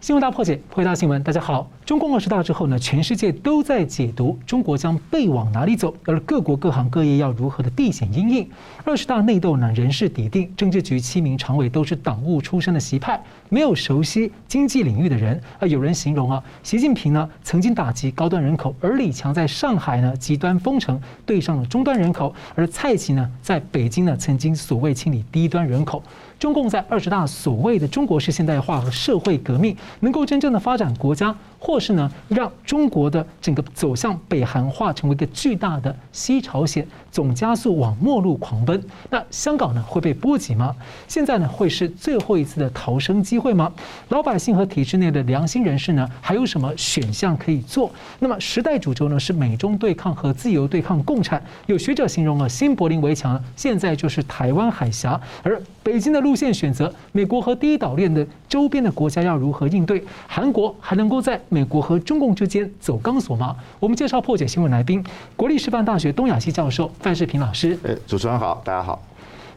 [0.00, 1.22] 新闻大破解，回答新闻。
[1.22, 8.48] 大家好，中共二十大之后呢，全世界都在解读中国将被往哪里走，而各国各行各业要如何的避险因应。
[8.82, 15.38] 二十大内斗呢，人事底定，政治局七名常委都是党务出身的习派，没有熟悉经济领域的人。
[15.58, 26.02] 啊，有人形容啊，习近平呢曾经打击高端人口，而李强在上海呢极端封城，对上了中端人口，而蔡奇呢在北京呢曾经所谓清理低端人口。
[26.40, 38.82] 中共在二十大所谓的中国式现代化和社会革命，能够真正的发展国家，或是呢让中国的整个走向北韩化，成为一个巨大的西朝鲜，总加速往末路狂奔。
[39.10, 40.74] 那香港呢会被波及吗？
[41.06, 43.70] 现在呢会是最后一次的逃生机会吗？
[44.08, 47.90] 老百姓和体制内的良心人士呢还有什么选项可以做？
[48.18, 51.42] 那么时代主轴呢是美中对抗和自由对抗共产。
[51.66, 56.29] 有学者形容了新柏林围墙现在就是台湾海峡，而北京的路。
[56.30, 60.00] 路线选择，美国和第一岛链的周边的国家要如何应对？
[60.28, 63.56] 韩国还能够在美国和中共之间走钢索吗？
[63.80, 67.76] 我们介绍破解新闻来宾，国立师范大学东亚系教授范世平老师。
[67.82, 69.02] 哎，主持人好，大家好。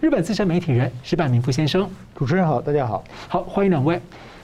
[0.02, 1.88] 日本资深媒体人石坂明夫先生。
[2.16, 3.04] 主持人好，大家好。
[3.28, 4.02] 好，欢迎两位。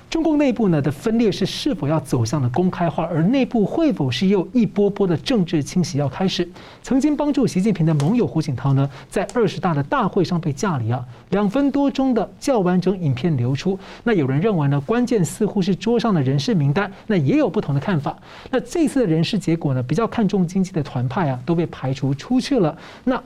[0.09, 6.49] 中共内部呢的分裂是是否要走向了公开化，而内部会否是又一波波的政治清洗要开始？
[6.81, 13.77] 曾经帮助习近平的盟友胡锦涛呢，在二十大的大会上被架离啊，两分多钟的较完整影片流出。
[14.03, 18.17] 那有人认为呢，关键似乎是桌上的人事名单，那也有不同的看法。
[18.49, 22.75] 那这次的人事结果呢，比较看重经济的团派啊，都被排除出去了。
[23.03, 23.21] 那。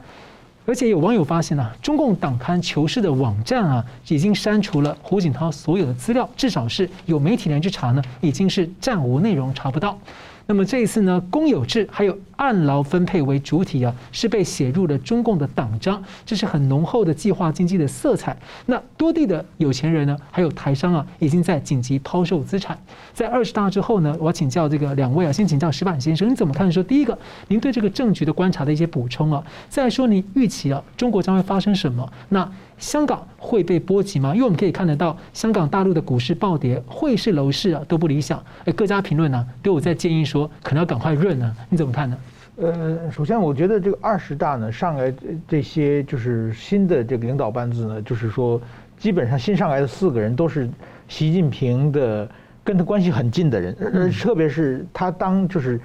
[0.66, 9.97] 而且有网友发现呢、中共党刊求是的网站啊，已经删除了胡锦涛所有的资料，至少是有媒体人去查呢，已经是暂无内容查不到。
[10.45, 18.38] 那么这一次呢，公有制还有按劳分配为主体啊，是被写入了中共的党章，这是很浓厚的计划经济的色彩。
[18.66, 22.77] 那多地的有钱人呢，还有台商啊，已经在紧急抛售资产。
[23.13, 26.69] 在二十大之后呢，我要请教这个两位啊，先请教石板先生，你怎么看？
[26.69, 32.12] 说第一个，您对这个政局的观察的一些补充啊，再说您预期啊，中国将会发生什么？
[32.29, 32.51] 那。
[32.83, 34.33] 香港会被波及吗？
[34.33, 38.44] 因为我们可以看得到，香港大陆的股市暴跌，汇市、楼市啊都不理想。
[38.66, 41.55] 哎，各家评论呢都有在建议说，可能要赶快润呢。
[41.69, 42.17] 你怎么看呢？
[42.57, 45.11] 呃，首先我觉得这个二十大呢上来
[45.47, 48.61] 这些就是新的这个领导班子呢，就是说
[48.97, 50.69] 基本上新上来的四个人都是
[51.07, 52.29] 习近平的
[52.66, 55.79] 跟他关系很近的人，而特别是他当就是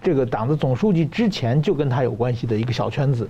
[0.00, 3.28] 这个党的总书记之前就跟他有关系的一个小圈子。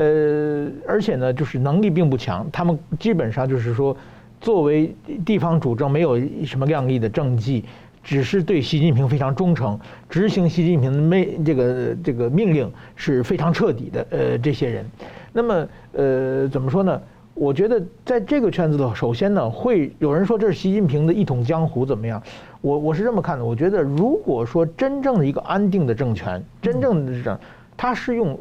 [0.00, 3.94] 呃，而且呢，就是能力并不强，他们基本上就是说，
[4.40, 4.94] 作为
[5.26, 7.62] 地方主政，没有什么亮丽的政绩，
[8.02, 9.78] 只是对习近平非常忠诚，
[10.08, 14.06] 执行习近平的命这个这个命令是非常彻底的。
[14.08, 14.86] 呃，这些人，
[15.34, 16.98] 那么呃，怎么说呢？
[17.34, 22.22] 我觉得在这个圈子的，首先呢，会有人说这是习近平的一统江湖怎么样？
[22.62, 27.38] 我我是这么看的，我觉得如果说真正的一个安定的政权，真正的这，
[27.76, 28.38] 他是用。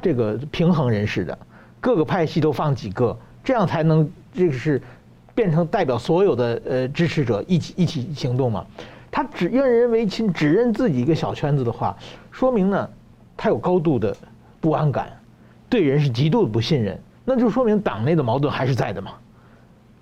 [0.00, 1.38] 这个平衡人士的
[1.80, 4.80] 各个派系都放几个，这样才能这个是
[5.34, 8.64] 变成代表所有的呃支持者一起一起行动嘛。
[9.10, 11.96] 他只认人为亲，只认自己一个小圈子的话，
[12.30, 12.88] 说明呢
[13.36, 14.14] 他有高度的
[14.60, 15.08] 不安感，
[15.68, 19.12] 对人是极度的不信任，那就说明党内的矛盾还是在的嘛。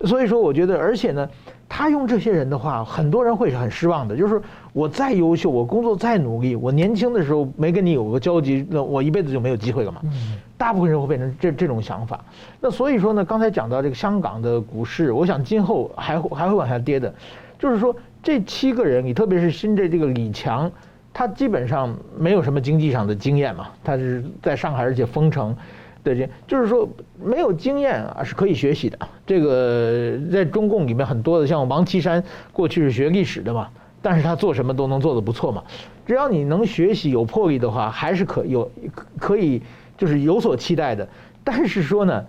[0.01, 1.29] 所以说，我觉得，而且呢，
[1.67, 4.15] 他用这些人的话，很多人会是很失望的。
[4.15, 10.01] 就是我再优秀，我工作再努力，我年轻的时候没跟你有个交集，那我一辈子就没有机会了嘛。
[10.57, 12.23] 大部分人会变成这这种想法。
[12.61, 17.13] 那所以说呢，刚才讲到这个香港的股市，我想今后还会还会往下跌的。
[17.57, 20.71] 就是说，这七个人，你特别是新的这个李强，
[21.13, 25.55] 他基本上没有什么经济上的经验嘛，他是在上海而且封城。
[26.13, 26.87] 对，就是说
[27.19, 28.99] 没有经验啊是可以学习的。
[29.25, 32.23] 这个在中共里面很多的，像王岐山
[32.53, 33.67] 过去是学历史的嘛，
[34.03, 35.63] 但是他做什么都能做得不错嘛。
[36.05, 38.71] 只要你能学习有魄力的话，还是可有
[39.17, 39.59] 可以
[39.97, 41.07] 就是有所期待的。
[41.43, 42.23] 但是说呢，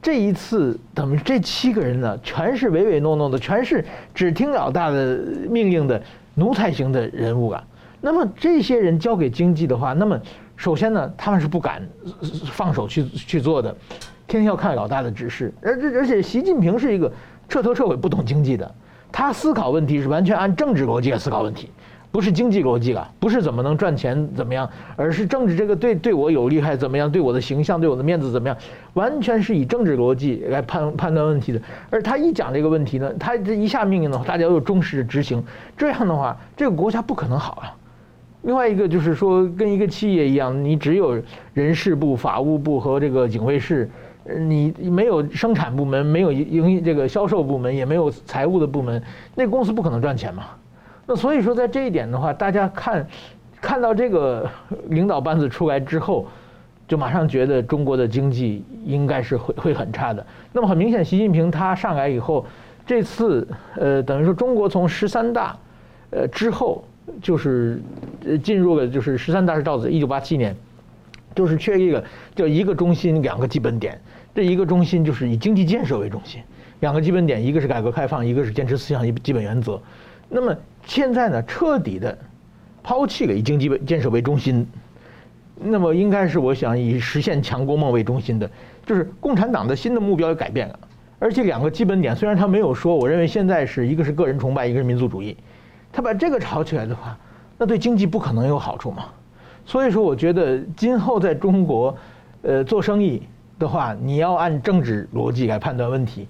[0.00, 3.84] 这一次等于这七个人呢，全是唯唯诺诺的，全是
[4.14, 5.18] 只听老大的
[5.50, 6.02] 命令的
[6.36, 7.62] 奴才型的人物啊。
[8.00, 10.18] 那么这些人交给经济的话，那么。
[10.62, 11.82] 首先呢，他们是不敢
[12.52, 13.74] 放手去去做的，
[14.28, 15.52] 天天要看老大的指示。
[15.60, 17.12] 而这而且习近平是一个
[17.48, 18.72] 彻头彻尾不懂经济的，
[19.10, 21.68] 他思考问题是完全按政治逻辑来思考问题，
[22.12, 28.56] 不是经济逻辑了，不是怎么能赚钱怎么样，而是政治这个对对我有利还是怎么样，对我的形象对我的面子怎么样，
[28.94, 31.60] 完全是以政治逻辑来判判断问题的。
[31.90, 35.42] 而他一讲这个问题呢，他这一下命令的话，大家又忠实执行，
[35.76, 37.74] 这样的话，这个国家不可能好啊。
[38.42, 41.20] 另外一个就是说，跟一个企业一样，你只有
[41.54, 43.88] 人事部、法务部和这个警卫室
[44.38, 49.02] 你没有生产部门，没有营这个销售部门，也没有财务的部门，
[49.34, 50.44] 那公司不可能赚钱嘛。
[51.06, 53.06] 那所以说，在这一点的话，大家看
[53.60, 54.48] 看到这个
[54.88, 56.26] 领导班子出来之后，
[56.88, 60.24] 就马上觉得中国的经济应该是会会很差的。
[60.52, 62.44] 那么很明显，习近平他上来以后，
[62.84, 63.46] 这次
[63.76, 65.56] 呃，等于说中国从十三大
[66.10, 66.84] 呃之后，
[67.20, 67.82] 就是
[68.42, 70.54] 进入了就是十三大是赵子，一九八七年，
[71.34, 72.04] 就是缺一个
[72.34, 74.00] 叫一个中心两个基本点。
[74.34, 76.40] 这一个中心就是以经济建设为中心，
[76.80, 79.80] 两个基本点，一个是改革开放，一个是坚持思想一基本原则。
[80.28, 80.56] 那么
[80.86, 82.16] 现在呢，彻底的
[82.82, 84.66] 抛弃了以经济建设为中心，
[85.60, 88.50] 那么应该是我想以实现强国梦为中心的，
[88.86, 90.78] 就是共产党的新的目标也改变了。
[91.18, 95.36] 而且两个基本点虽然他没有说，我认为现在是一个是个人崇拜，一个是民族主义。
[95.92, 97.16] 他把这个炒起来的话，
[97.58, 99.04] 那对经济不可能有好处嘛。
[99.66, 101.96] 所以说，我觉得今后在中国，
[102.42, 103.22] 呃，做生意。
[103.58, 106.26] 的话，你要按政治逻辑来判断问题，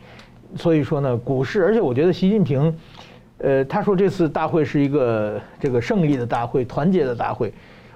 [0.54, 2.76] 所以说呢，股市，而且我觉得习近平，
[3.38, 7.50] 呃，他说这次大会是一个这个胜利的大会，团结的大会，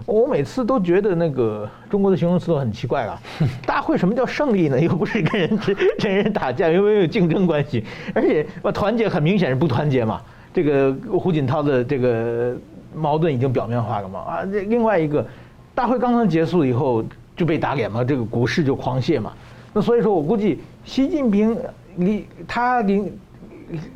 [0.06, 3.20] 我每次都觉得那个中国的形容词都很奇怪啊。
[3.66, 4.80] 大会什么叫胜利呢？
[4.80, 5.58] 又不是跟人
[5.98, 7.84] 跟人打架，又没有竞争关系，
[8.14, 10.22] 而且团结很明显是不团结嘛。
[10.56, 12.56] 这个胡锦涛的这个
[12.96, 14.18] 矛盾已经表面化了嘛。
[14.20, 15.24] 啊，这另外一个，
[15.72, 17.04] 大会刚刚结束以后。
[17.36, 19.30] 就被打脸嘛，这个股市就狂泻嘛。
[19.74, 21.54] 那所以说我估计，习近平
[21.96, 23.12] 理他理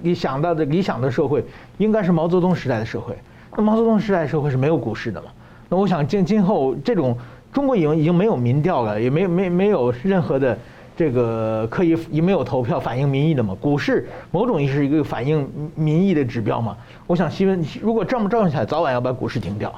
[0.02, 1.42] 理想到的理想的社会，
[1.78, 3.16] 应该是毛泽东时代的社会。
[3.56, 5.28] 那毛泽东时代社会是没有股市的嘛？
[5.70, 7.16] 那我想今今后这种
[7.50, 10.58] 中国已经已经没有民调了，也没没没有任何的
[11.00, 13.56] 这个可以也没有投票反映民意的嘛。
[13.58, 16.76] 股市某种意义是一个反映民意的指标嘛。
[17.06, 19.74] 我想新闻如果这么照应下来，早晚要把股市停掉。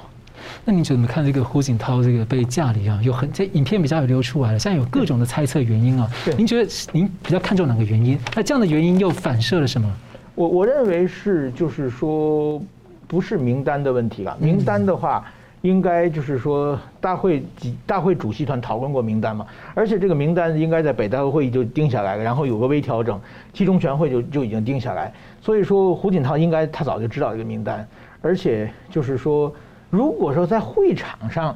[0.64, 2.98] 那您怎么看这个胡锦涛这个被架离啊？
[3.04, 6.10] 有很这影片比较有流出来了，现在有各种的猜测原因啊。
[6.36, 8.18] 您觉得您比较看重哪个原因？
[8.34, 9.88] 那这样的原因又反射了什么？
[10.34, 12.60] 我我认为是就是说
[13.06, 14.36] 不是名单的问题了。
[14.40, 15.24] 名单的话，
[15.62, 23.18] 应该就是说大会几大会主席团讨论过名单嘛，而且这个名单应该在北大会议就定下来了，然后有个微调整，
[23.54, 25.12] 七中全会就就已经定下来。
[25.40, 27.88] 所以说胡锦涛应该他早就知道这个名单，
[28.20, 29.52] 而且就是说。
[29.92, 31.54] 如果说在会场上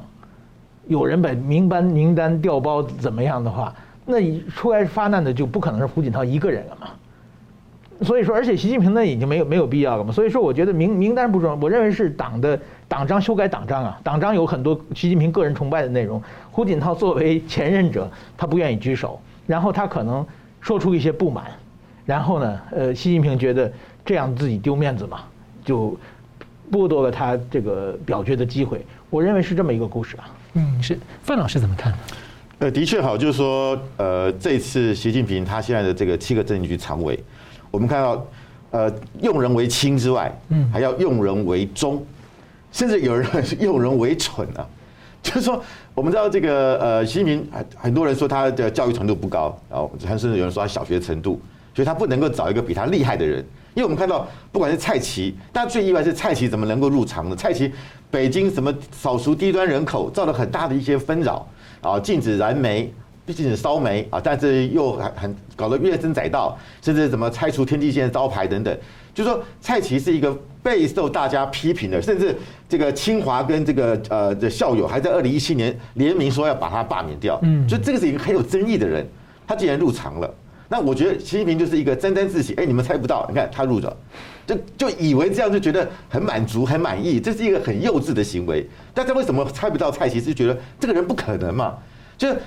[0.85, 3.73] 有人把名单名单调包怎么样的话，
[4.05, 6.87] 那出来发难的就不可能是胡锦涛一个人了嘛。
[8.03, 10.11] 所以说，而且习近平呢已经没有没有必要了嘛。
[10.11, 16.21] 所以说，我觉得名名单不重要，我认为是党的党章修改党章啊，党章有很多习近平个人崇拜的内容。
[16.51, 20.25] 胡锦涛作为前任者，他不愿意举手，然后他可能
[20.61, 21.45] 说出一些不满，
[22.05, 23.71] 然后呢，呃，习近平觉得
[24.05, 25.21] 这样自己丢面子嘛，
[25.63, 25.97] 就。
[26.69, 30.29] 剥夺了他这个表决的机会，我认为是这么一个故事啊。
[30.55, 31.93] 嗯，是范老师怎么看？
[32.59, 37.17] 呃，的确好，就是说，呃，这次习近平他现在的这个七个政治局常委，
[37.71, 38.25] 我们看到，
[38.71, 42.05] 呃，用人为轻之外，嗯，还要用人为忠，
[42.71, 43.27] 甚至有人
[43.59, 44.67] 用人为蠢啊。
[45.23, 45.61] 就是说，
[45.93, 51.41] 我们知道这个呃，习近平很很多人说他的教育程度不高，然后甚至有人说他小学程度，
[51.75, 53.43] 所以他不能够找一个比他厉害的人。
[53.73, 57.35] 因为我们看到，不管是蔡奇，但最意外是蔡奇怎么能够入常呢？
[57.35, 57.71] 蔡奇，
[58.09, 61.45] 北京什么扫除低端人口，造了很大的一些纷扰
[61.81, 62.93] 啊，禁止燃煤，
[63.27, 68.77] 禁止烧煤啊，但是又很很搞得怨声载道，甚至怎么拆除天际线招牌等等，
[69.17, 70.31] 就是说蔡奇是一个
[70.61, 72.35] 备受大家批评的，甚至
[72.69, 79.03] 这个清华跟这个呃的校友还在二零一七年联名说要把他罢免掉，嗯，所以这个是一个很有争议的人，
[79.47, 80.31] 他竟然入场了。
[80.69, 83.97] 那我觉得习近平就是一个沾沾自喜，哎，你们猜不到，你看他入了，
[84.45, 88.69] 就就以为这样就觉得很满足、很满意，这是一个很幼稚的行为。
[88.93, 90.21] 大家为什么猜不到蔡奇？
[90.21, 91.73] 是觉得这个人不可能嘛？
[92.19, 92.37] 就是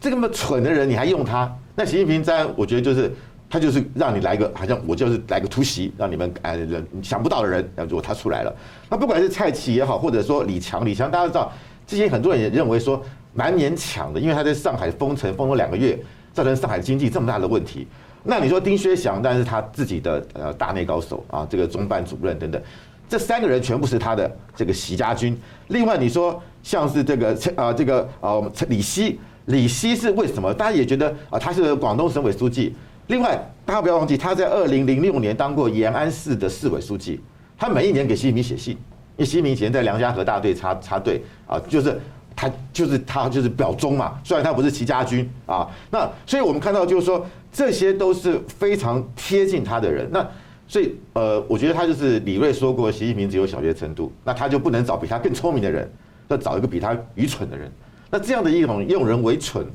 [0.00, 1.48] 这个么蠢的人，你还用他？
[1.76, 3.12] 那习近平在，我觉得就是
[3.48, 8.54] 他就是让你来个，好像我就是来个突袭，让你们哎人想不到的人，然后如果他出来了，
[8.90, 11.52] 那不管是蔡奇也好，或者说李强，李强大家知道，
[11.86, 15.98] 之前很多人也认为说蛮勉强的，因为他在上海封城封了两个月。
[16.36, 17.88] 造成上海经济这么大的问题，
[18.22, 22.60] 那你说丁薛祥，但是他自己的呃大内高手啊，这个中办主任等等，
[23.08, 25.34] 这三个人全部是他的这个习家军。
[25.68, 30.52] 另外你说像是这个啊这个呃李希，李希是为什么？
[30.52, 32.76] 大家也觉得啊他是广东省委书记。
[33.06, 37.20] 另外大家不要忘记，他在二零零六年当过延安市的市委书记，
[37.58, 42.00] 他每一年给习近平写信，因为习近平以前在梁家河大队插插队啊，就是。
[42.38, 50.06] 他就是他就是表忠嘛，虽然他不是习家军啊，那所以我们看到就是说，这些都是非常贴近他的人。
[50.12, 50.22] 那
[50.68, 55.90] 所以呃，我觉得他就是李锐说过，习近平只有小学程度，那他就不能找比他更聪明的人，
[56.28, 57.72] 要找一个比他愚蠢的人。
[58.10, 59.66] 那这样的一种用人为蠢，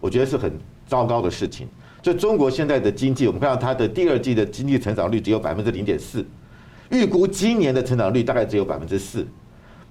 [0.00, 0.50] 我觉得是很
[0.86, 1.68] 糟糕的事情。
[2.06, 6.24] 就中国现在的经济，我们看到它的第二季的经济成长率只有百分之零点四，
[6.88, 9.26] 预估今年的成长率大概只有百分之四，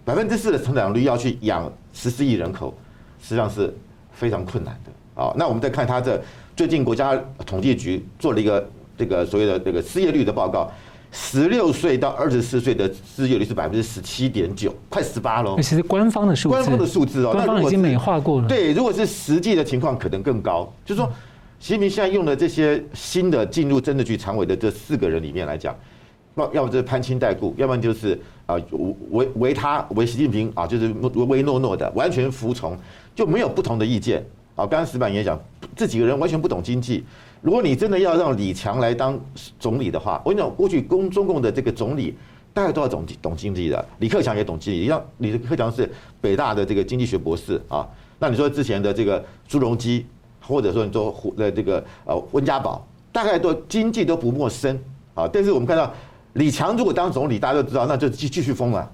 [0.05, 2.73] 百分之四的成长率要去养十四亿人口，
[3.21, 3.75] 实际上是
[4.13, 5.33] 非常困难的啊。
[5.35, 6.17] 那我们再看它这
[6.55, 8.65] 最近国家统计局做了一个
[8.97, 10.71] 这个所谓的这个失业率的报告。
[11.11, 15.57] 十六岁到二十四岁的失业率是百分之十七点九，快十八喽。
[15.57, 18.47] 其实官方的数字，官方的数字哦，官方已经美化过了。
[18.47, 20.73] 对，如果是实际的情况，可能更高。
[20.85, 21.09] 就是说，
[21.65, 25.75] 习近平现在用的这些新的进入政治局常委的这四个人里面来讲，
[26.35, 28.55] 要要么就是攀亲带故，要不然就是啊
[29.09, 32.77] 唯唯他唯习近平啊，就是唯唯诺诺的，完全服从，
[33.15, 34.23] 就没有不同的意见。
[34.53, 35.41] 啊，刚刚石板也讲，
[35.75, 37.03] 这几个人完全不懂经济。
[37.41, 39.19] 如果你真的要让李强来当
[39.59, 42.13] 总理的话，我跟你讲，过去中中共的这个总理
[42.53, 43.83] 大概都要懂懂经济的。
[43.97, 45.91] 李克强也懂经济，像李克强是
[46.21, 47.89] 北大的这个经济学博士啊。
[48.19, 50.05] 那你说之前的这个朱镕基，
[50.47, 54.79] 或者说你说呃这个呃温家宝，大概都经济都不陌生
[55.13, 55.27] 啊。
[55.31, 55.93] 但是我们看到
[56.33, 58.91] 李强如果当总理，大家都知道，那就继继续封了。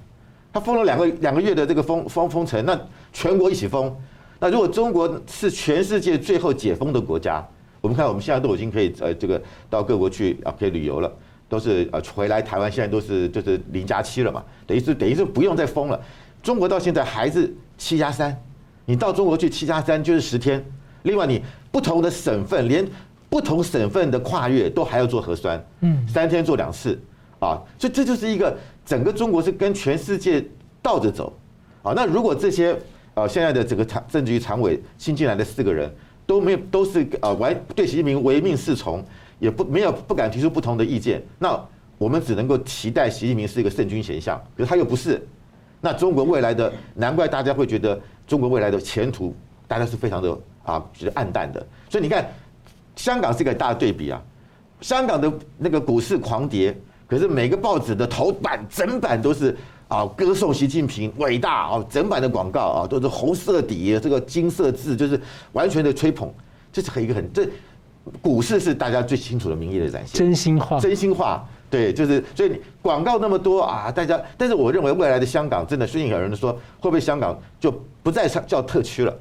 [0.53, 2.79] 他封了两个两个月的这个封封封城，那
[3.13, 3.96] 全国一起封。
[4.39, 7.46] 那如果中国是全世界最后解封的国家？
[7.79, 11.12] 我们看，我们现在都已经可以呃，这个到各国去啊，可以旅游了，
[11.50, 16.00] 都是呃回来台湾，现在都是就是零加七了嘛，等于是等于是不用再封了。
[16.43, 18.39] 中国到现在还是七加三，
[18.86, 20.63] 你到中国去七加三就是十天。
[21.03, 21.41] 另外，你
[21.72, 22.88] 不同的省份，连
[23.29, 27.00] 不同省份的跨越都还要做核酸，嗯，三天做两次
[27.39, 30.43] 啊，所以这就是一个整个中国是跟全世界
[30.81, 31.31] 倒着走
[31.84, 31.93] 啊。
[31.96, 32.77] 那如果这些
[33.13, 35.93] 呃现在的整个常政治局常委新进来的四个人。
[36.24, 39.03] 都没有，都是呃完对习近平唯命是从，
[39.38, 41.22] 也不没有不敢提出不同的意见。
[41.38, 41.60] 那
[41.98, 45.27] 我们只能够期待习近平是一个圣君形象，可是他又不是。
[45.81, 49.36] 那中国未来的，难怪大家会觉得中国未来的前途，
[49.67, 51.65] 大家是非常的啊，就是暗淡的。
[51.89, 52.25] 所以你看，
[52.96, 54.22] 香港是一个大的对比啊，
[54.82, 56.75] 香港的那个股市狂跌，
[57.08, 59.56] 可是每个报纸的头版整版都是。
[59.91, 61.86] 啊，歌颂习近平伟大啊！
[61.89, 65.20] 整版的广告啊，都是红色底，这个金色字，就是
[65.51, 66.34] 完全的吹捧。
[66.72, 67.46] 这是很一个很这
[68.22, 70.18] 股市是大家最清楚的民意的展现。
[70.18, 74.18] 真心话，真心话，对，就是所以广告那么多啊，大家。
[74.38, 77.70] 但是我认为未来的香港真的，最近有人说，会不会香港就
[78.01, 79.13] 不再叫特区了，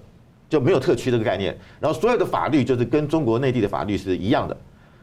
[0.50, 4.54] 就没有特区这个概念，然后所有的法律就是跟中国内地的法律是一样的，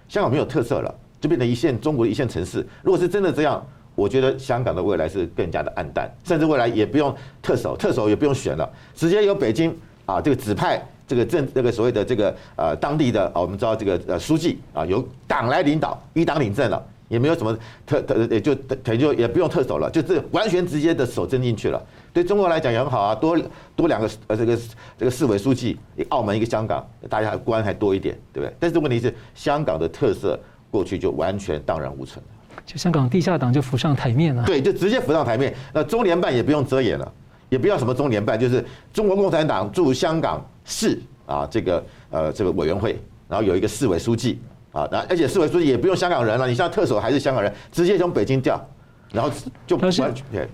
[0.08, 2.63] 香港没有特色了，就变成一线中国的一线城市。
[2.84, 3.66] 如果是真的这样。
[3.98, 7.12] 我觉得香港的未来是更加的暗淡，甚至未来也不用
[7.42, 9.75] 特首，特首也不用选了，直接由北京
[10.06, 21.81] 啊这个指派这个政这个所谓的这个呃当地的啊我们知道这个呃书记啊由党来领导，一党领政了，也没有什么特特也就等于就也不用特首了，就是完全直接的手伸进去了。
[22.13, 23.37] 对中国来讲也很好啊，多
[23.75, 24.57] 多两个呃这个
[24.97, 25.77] 这个市委书记，
[26.09, 28.55] 澳门一个香港，大家官还多一点，对不对？
[28.59, 30.39] 但是问题是香港的特色
[30.71, 32.61] 过去就完全荡然无存了。
[32.65, 35.55] 就香港地下党就浮上台面了，对，就直接浮上台面。
[35.71, 37.13] 那中联办也不用遮掩了，
[37.47, 42.99] 也不要什么中联办，就是中国共产党驻香港市啊，这个呃这个委员会，
[43.29, 44.39] 然后有一个市委书记
[44.77, 48.63] 啊，那而且市委书记也不用香港人了，你像特首还是香港人，直接从北京调，
[49.12, 49.31] 然后
[49.65, 50.03] 就老师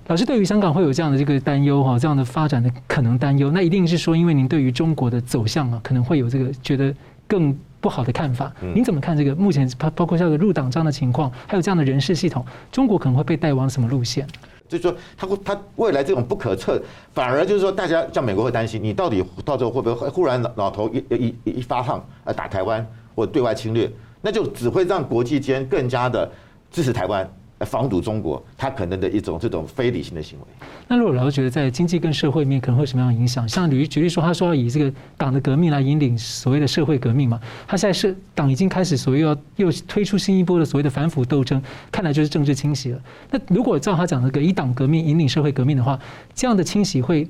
[0.07, 6.93] 老师对于香港会有这样的这个担忧哈，这样的发展的可能担忧，那一定是说，因为您对于中国的走向啊，可能会有这个觉得
[7.27, 7.53] 更。
[7.83, 9.35] 不好的看法，您怎么看这个？
[9.35, 14.25] 目前包包括像个入党这样的情况，还有这样的人事系统，中国可能会被带往什么路线？
[14.69, 16.81] 就是说，他会他未来这种不可测，
[17.13, 23.91] 反而就是说，大家像美国会担心，你到底到最后会不会忽然老头一一一一发烫呃打台湾或对外侵略，
[24.23, 26.31] 那就只会让国际间更加的
[26.71, 27.31] 支持台湾。
[27.65, 30.45] 防堵中国，他可能的一种这种非理性的行为。
[30.85, 33.47] 那如果老师觉得在经济跟社会面可能会什么样的影响？
[33.47, 42.99] 像举举例说，他说要以这个党的革命来引领所谓的社会革命嘛，他现在是党已经开始所谓要又推出新一波的所谓的反腐斗争，看来就是政治清洗了。
[43.31, 45.97] 那如果照他讲的个以党革命引领社会革命的话，
[46.35, 47.25] 这样的清洗会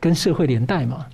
[0.00, 1.06] 跟社会连带吗？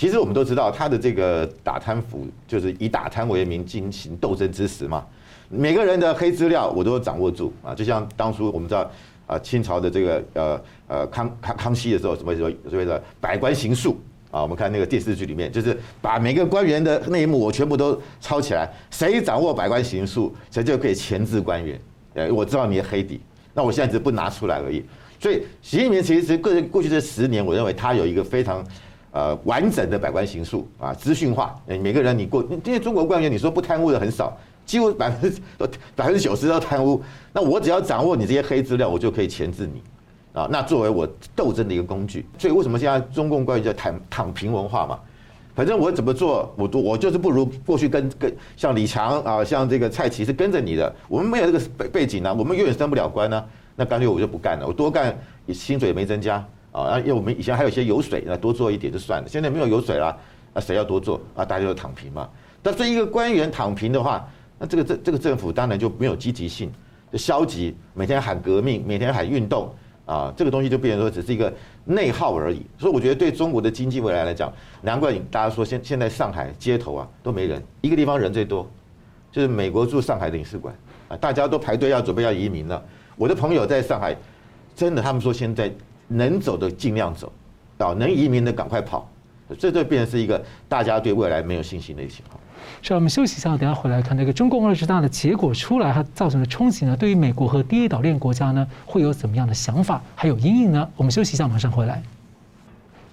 [0.00, 5.04] 其实我们都知道，他的这个打贪腐就是以打贪为名进行斗争之时嘛。
[5.50, 8.90] 每个人的黑资料我都掌握住啊，就像当初我们知道
[9.26, 21.78] 啊，清朝的这个呃呃康康康熙的时候，什么什么所谓的百官行述啊，我们看那个电视剧里面，就是把每个官员的内幕我全部都抄起来，谁掌握百官行述，谁就可以钳制官员。
[22.14, 23.20] 呃，我知道你的黑底，
[23.52, 24.82] 那我现在只不拿出来而已。
[25.18, 28.64] 所以习近平其实过过去这十年，我认为他有一个非常
[29.12, 31.54] 呃完整的百官行述啊，资讯化。
[31.66, 34.36] 每个人你过，因为中国官员你说不贪污的很少。
[34.66, 35.40] 几乎百分之
[35.96, 37.02] 百分之九十都贪污，
[37.32, 39.82] 那我只要掌握你这些黑资料，我就可以钳制你
[40.32, 40.46] 啊。
[40.48, 45.00] 那作为我斗争的一个工具，所以为什么现在中共官员叫躺躺平文化嘛？
[45.56, 60.16] 反正我怎么做，我都我就是不如过去跟跟像李强啊，像这个蔡奇是跟着你的，我们没有这个背背景呢、啊，我们永远升不了官呢、啊，那干脆我就不干了，我多干你薪水也没增加啊，因为我们以前还有一些油水，那多做一点就算了，现在没有油水了，
[60.54, 61.44] 那谁要多做啊？
[61.44, 62.28] 大家就躺平嘛。
[62.62, 66.70] 但是一个官员躺平的话，那这个这这个政府当然就没有积极性，
[67.10, 69.72] 就消极，每天喊革命，每天喊运动。
[70.06, 71.52] 啊，这个东西就变成说只是一个
[71.84, 78.68] 内耗而已，所以我觉得对中国的经济未来来讲，难怪大家说现现在上海街头啊都没人，一个地方人最多，
[79.30, 80.74] 就是美国驻上海领事馆
[81.06, 82.82] 啊，大家都排队要准备要移民了。
[83.14, 84.16] 我的朋友在上海，
[84.74, 85.72] 真的他们说现在
[86.10, 87.32] 能走的尽量走，
[87.78, 89.08] 啊，能移民的赶快跑，
[89.58, 92.38] 这这变成是一个大家对未来没有信心的一个情况。
[92.82, 96.96] 是，我们休息一下，等下回来看那个中共二十大的结果出来，它造成的冲击呢？
[96.96, 100.02] 对于美国和第一岛链国家呢，会有怎么样的想法？
[100.14, 100.88] 还有阴影呢？
[100.96, 102.02] 我们休息一下，马上回来。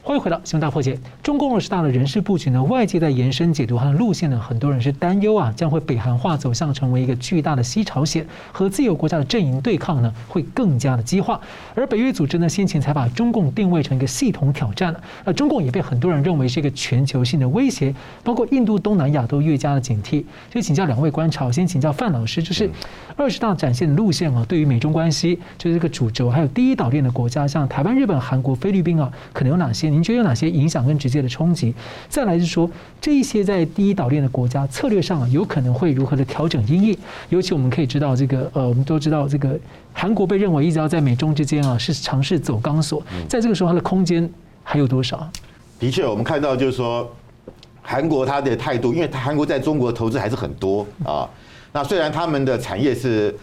[0.07, 0.95] 欢迎回到《新闻大破解》。
[1.21, 11.41] 中共二十大的人事布局呢，外界在延伸解读它的路线呢，很多人是担忧啊，将会北韩化走向成为一个巨大的西朝鲜，和自由国家的阵营对抗呢，会更加的激化。
[11.75, 20.23] 而北约组织呢，先前才把中共定位成一个系统挑战了，那中共也被很多人认为是一个全球性的威胁，包括印度、东南亚都越加的警惕。
[20.49, 22.71] 所以请教两位观察，先请教范老师，就是
[23.17, 29.96] 二十大展现的路线啊，对于美中关系，就是这个主轴，还有第一岛链的国家，像台湾、日本、韩国、菲律宾啊，可能有哪些？
[29.97, 31.73] 您觉得有哪些影响跟直接的冲击？
[32.07, 32.69] 再来是说，
[33.01, 36.97] 这一些在第一岛链的国家策略上啊，有可能会如何的调整因应？
[37.29, 39.59] 尤其我们可以知道，这个呃，我们都知道，这个
[39.91, 44.29] 韩国被认为一直要在美中之间啊，是尝试走钢索，在这个时候它的空间
[44.63, 45.27] 还有多少？
[45.79, 47.11] 的确，我们看到就是说，
[47.81, 51.27] 韩国它的态度，因为韩国在中国投资还是很多啊。
[51.73, 53.35] 那虽然他们的产业是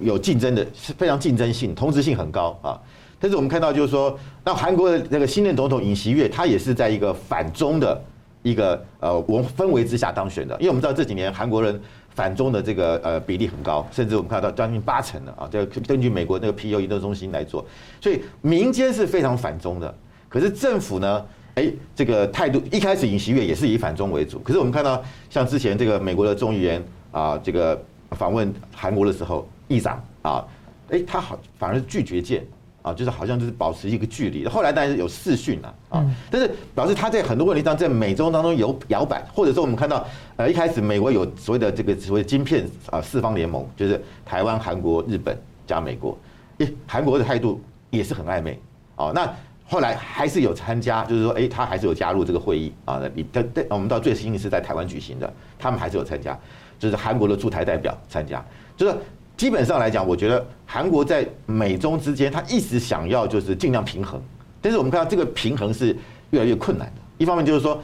[0.00, 2.78] 有竞争的，是非常竞争性，同质性很高啊。
[3.26, 8.00] 但是我们看到，就是说，那韩国的那个新任总统尹锡悦，他也是在一个反中的
[8.44, 10.54] 一个呃文氛围之下当选的。
[10.60, 11.80] 因为我们知道这几年韩国人
[12.10, 17.66] 反中的这个呃比例很高，甚至我们看到将近八成的啊，这个根据美国那个皮尤移动中心来做，
[18.00, 19.92] 所以民间是非常反中的。
[20.28, 24.38] 可是政府呢，哎，这个态度一开始尹锡悦也是以反中为主。
[24.38, 27.76] 可是我们看到，像之前这个美国的众议员啊，这个
[28.12, 30.46] 访问韩国的时候，议长啊，
[30.90, 32.46] 哎，他好反而是拒绝见。
[32.86, 34.46] 啊，就是好像就是保持一个距离。
[34.46, 46.16] 后来当然是有视讯了啊，但是表示他在很多问题上在美中当中有摇摆，或者说我们看到，呃，一开始美国有所谓的这个所谓晶片啊四方联盟，就是台湾、韩国、日本加美国，
[46.58, 48.56] 诶，韩国的态度也是很暧昧
[48.94, 49.10] 啊。
[49.12, 49.28] 那
[49.64, 53.00] 后来还是有参加，就是说，诶，他还是有加入这个会议啊。
[53.02, 53.26] 那你
[53.68, 56.38] 我们到最新的是在台湾举行的，他们还是有参加，
[56.78, 58.44] 就是韩国的驻台代表参加，
[58.76, 58.94] 就是。
[59.36, 64.18] 基本上来讲，我觉得韩国在美中之间，他一直想要就是尽量平衡，
[64.62, 65.94] 但是我们看到这个平衡是
[66.30, 67.02] 越来越困难的。
[67.18, 67.78] 一方面就是说，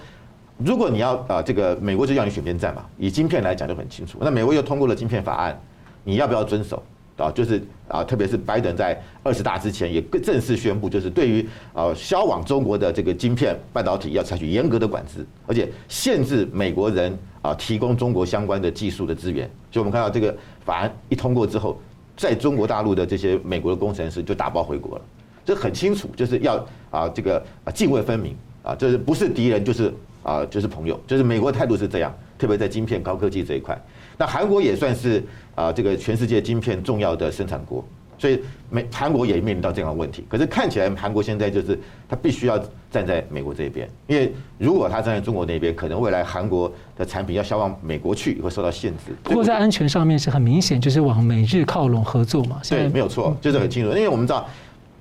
[0.57, 4.17] 如果你要啊，这个美国就要你选边站嘛，以晶片来讲就很清楚。
[4.23, 5.61] 那美国又通过了晶片法案，
[6.05, 6.83] 你要不要遵守
[7.19, 7.31] 啊？
[7.31, 19.47] 就是啊，特别是拜登在二十大之前也正式宣布，就是对于啊销往中国的这个晶片半导体要采取严格的管制，而且限制美国人啊提供中国相关的技术的资源。
[19.71, 20.35] 所以我们看到这个。
[20.65, 21.79] 反而一通过之后，
[22.17, 25.05] 在中国大陆的这些美国的工程师就打包回国了，
[25.45, 33.81] 这很清楚，就是要啊这个啊泾渭分明啊，就是不是敌人就是啊就是朋友，就是美国态度是这样，特别在晶片高科技这一块。
[34.19, 37.85] 那韩国也算是啊这个全世界晶片重要的生产国。
[38.23, 41.77] 所以美韩国也面临到这样的问题，可是看起来韩国现在就是
[42.09, 42.57] 他必须要
[42.89, 49.13] 站在美国这边，因为如果他站在中国那边，可能未来韩国的产品要销往美国去会受到限制。
[49.25, 52.61] 不过在安全上面是很明显，就是往美日靠拢合作嘛。
[52.71, 54.47] 对，没有错，就是很清楚，因为我们知道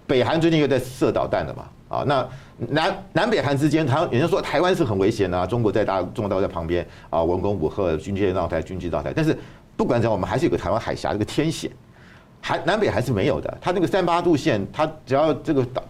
[0.07, 2.27] 北韩最近又在射导弹了嘛，啊，那
[2.69, 9.37] 南南北韩之间，台有人说台湾是很危险的啊，中国在大中国大陆在旁边啊，文攻武赫，军舰绕台，军机绕台，但是
[9.77, 11.69] 不管怎样，我们还是有个台湾海峡这个天险。
[12.41, 15.83] 还南北还是没有的，他那个三八度线，他只要这个大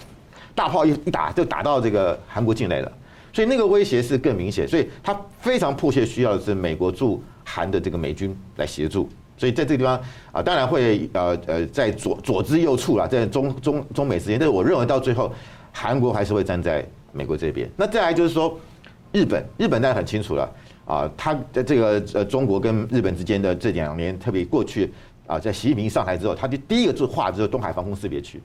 [0.53, 2.91] 大炮一一打，就打到这个韩国境内了，
[3.31, 9.99] 所以那个威胁是更明显，所以他非常迫切需要的是美国驻韩的这个美军来协助，所以在这个地方
[10.33, 15.31] 啊，当然会呃呃在左左支右絀了，在中中中美之间，但是我认为到最后
[15.71, 17.69] 韩国还是会站在美国这边。
[17.77, 18.59] 那再来就是说
[19.13, 20.51] 日本，日本大家很清楚了。
[20.83, 24.91] 啊，他的这个呃中国跟日本之间的这两年，特别过去。
[25.31, 28.43] 啊，在习近平上台之后，他就第一个就画就是东海防空识别区，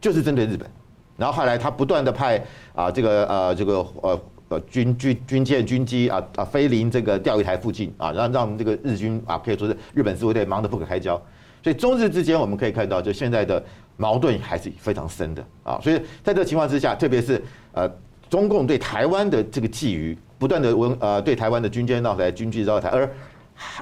[0.00, 0.70] 就是针对日本。
[1.16, 2.40] 然后后来他不断的派
[2.76, 11.20] 啊，这个呃这个呃呃军军军舰军机啊啊飞临这个钓鱼台附近啊，让让这个日军啊可以说是日本自卫队忙得不可开交。
[11.60, 13.60] 所以中日之间我们可以看到，就现在的
[13.96, 15.80] 矛盾还是非常深的啊。
[15.82, 17.90] 所以在这个情况之下，特别是呃
[18.30, 20.16] 中共对台湾的这个觊觎。
[20.38, 23.08] 不断的文呃对台湾的军舰绕台、军机绕台，而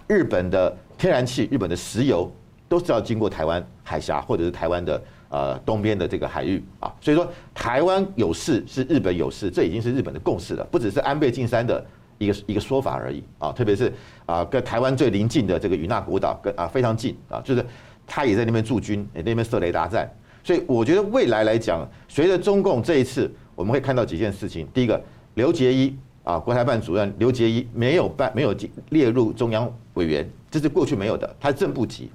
[0.07, 2.31] 日本的天然气、日本的石油
[2.69, 11.85] 都是要经过台湾海峡或者是台湾的呃东边的这个海域啊，所以说台湾有事是日本有事，这已经是日本的共识了，不只是安倍晋三的
[12.19, 13.93] 一个一个说法而已啊，特别是
[14.27, 17.65] 啊跟台湾最邻近的这个与那国岛跟啊非常近啊，就是
[18.07, 20.09] 他也在那边驻军，也那边设雷达站。
[20.43, 24.67] 所以我觉得未来来讲，随着中共这一次，我们会看到几件事情。
[24.73, 25.01] 第一个，
[25.35, 28.55] 刘杰一啊，国台办主任刘杰一没有办没有
[28.91, 32.11] 列入中央委员，这是过去没有的，他是正部级。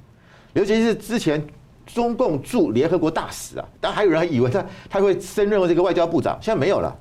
[0.54, 1.46] 刘结一是之前
[1.86, 6.96] 中共驻联合国大使啊，但还有人还以为他他会升任为这个外交部长，现在没有了。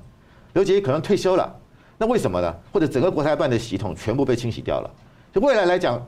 [0.53, 1.55] 刘杰一可能退休了，
[1.97, 2.55] 那为什么呢？
[2.71, 4.89] 或者整个国台办的系统全部被清洗掉了？
[5.33, 6.01] 就未来来讲。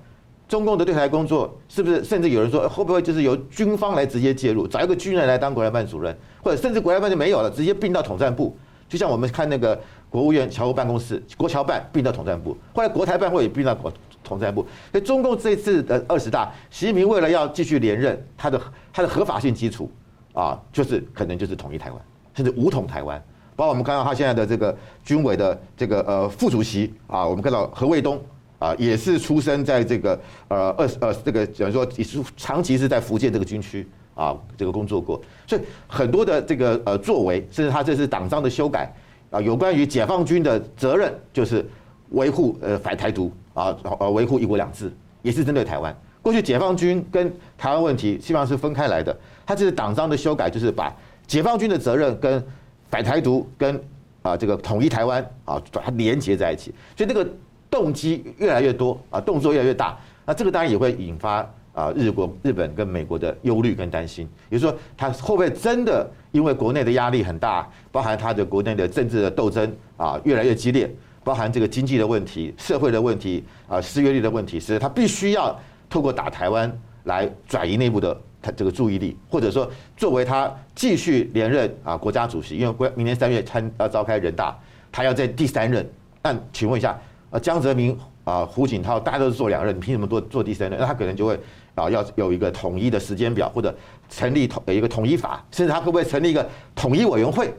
[0.47, 2.01] 中共的对台工作是不是？
[2.05, 8.57] 甚至有人说，会不会就是由军方来直接介入，找一个军人来当国台办主任，或者甚至国台办就没有了，直接并到统战部？
[8.87, 9.77] 就像我们看那个
[10.09, 13.91] 国务院侨务办公室，国侨办并到统战部，后来国台办会也并到国
[14.23, 14.65] 统战部。
[14.91, 19.91] 所以中共这次的二十大，习近平为了要继续连任，他的他的合法性基础
[20.33, 21.99] 啊，就是可能就是统一台湾，
[22.33, 23.21] 甚至武统台湾。
[23.55, 28.19] 包括我们看到他现在的这个军委的这个呃副主席啊，我们看到何卫东。
[28.59, 38.91] 啊，也是出生在这个呃二十呃这个，等于说也是长期是在福建这个军区啊这个工作过，所以很多的这个呃作为，甚至他这次党章的修改
[39.29, 41.65] 啊，有关于解放军的责任就是
[42.09, 45.95] 维护呃反台独啊呃维护一国两制，也是针对台湾。
[46.21, 50.93] 过去解放军跟台湾问题基本上是分开来的，他这是党章的修改，就是把
[51.25, 52.43] 解放军的责任跟
[52.89, 53.81] 反台独跟
[54.21, 57.27] 啊这个统一台湾啊把它连接在一起，所以这个。
[57.69, 64.25] 动机越来越多啊，动作越来越大，那这个当然也会引发啊日国、日本跟美国的忧虑跟担心。
[64.49, 70.87] 也就是说，他会不会真的因为国内的压力很大，包含他的国内的政治的斗争啊越来越激烈，
[71.23, 76.71] 包含这个经济的问题、社会的问题啊失业率的问题，是他必须要透过打台湾
[77.05, 84.55] 来转移内部的他这个注意力，或者说作为他继续连任啊国家主席，因为国明年三月参要召开人大，
[84.91, 85.83] 他要在第三任。
[86.21, 86.95] 那请问一下。
[87.29, 90.79] 啊，江泽民啊，胡锦涛，大家都是做两任，你凭什么做做第三任？
[90.79, 91.37] 那他可能就会
[91.77, 93.73] 啊，要有一个统一的时间表，或者
[94.09, 97.53] 成立统一个统一法，甚至他会不会成立一个统一委员会？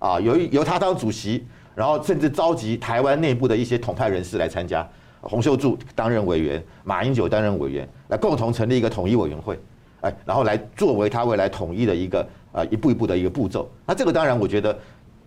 [0.00, 4.86] 啊，由由他当主席，然后甚至召集台湾内部的一些统派人士来参加，
[5.20, 9.56] 洪秀柱担任委员，马英九担任委员，来共同成立一个统一委员会，
[10.00, 13.70] 哎，然后来作为他未来统一的一个啊一步一步的一个步骤。
[13.86, 14.76] 那这个当然，我觉得。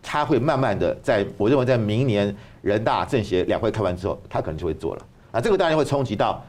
[0.05, 5.05] 他会慢慢的，在我认为在明年人大政协两会开完之后，他可能就会做了。
[5.31, 6.43] 啊，这个当然会冲击到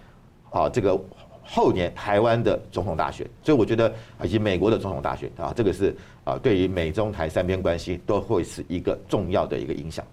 [0.51, 1.01] 啊这个
[1.45, 10.05] 后年台湾的总统大选，所以我觉得以及美国的总统大选啊，这个是啊对于美中台三边关系都会是一个重要的一个影响。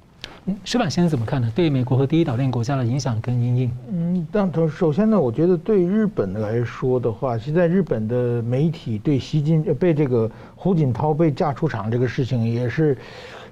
[0.45, 1.51] 嗯，石板先生怎么看呢？
[1.55, 3.71] 对美国和第一岛链国家的影响跟阴影？
[3.91, 12.97] 嗯，但首先呢，我觉得对日本来说的话，现在日本的媒体对习近被这个胡锦涛被架出场这个事情也是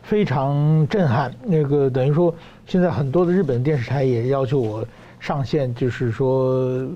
[0.01, 1.31] 非常震撼。
[1.43, 2.33] 那个等于说，
[2.65, 4.83] 现在很多的日本电视台也要求我
[5.19, 6.87] 上线，就是说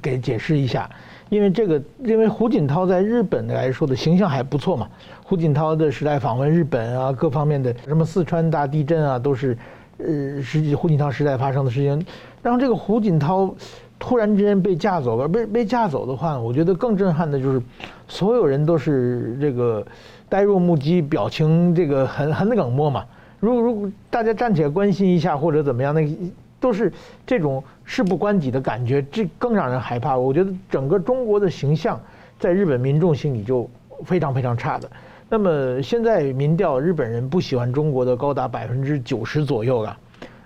[0.00, 0.88] 给解释一下。
[1.28, 4.88] 因为这个，因为胡锦涛在日本来说的形象还不错嘛。
[5.22, 9.56] 胡锦涛的时代访问日本啊，各方面的什么四川大地震啊，都是，
[9.98, 12.04] 呃，实际胡锦涛时代发生的事情。
[12.42, 13.54] 然后这个胡锦涛
[13.96, 17.62] 突然之间被架走了，被被架走的话，我觉得更震撼的就是，
[18.08, 19.86] 所有人都是这个
[20.28, 23.04] 呆若木鸡，表情这个很很冷漠嘛。
[23.38, 26.04] 如果如果大家站起来关心一下或者怎么样，那。
[26.60, 26.92] 都是
[27.26, 30.16] 这种事不关己的感觉，这更让人害怕。
[30.16, 31.98] 我觉得整个中国的形象
[32.38, 33.68] 在日本民众心里就
[34.04, 34.88] 非常非常差的。
[35.28, 39.96] 那么现在民调，日本人不喜欢中国的高达百分之九十左右了。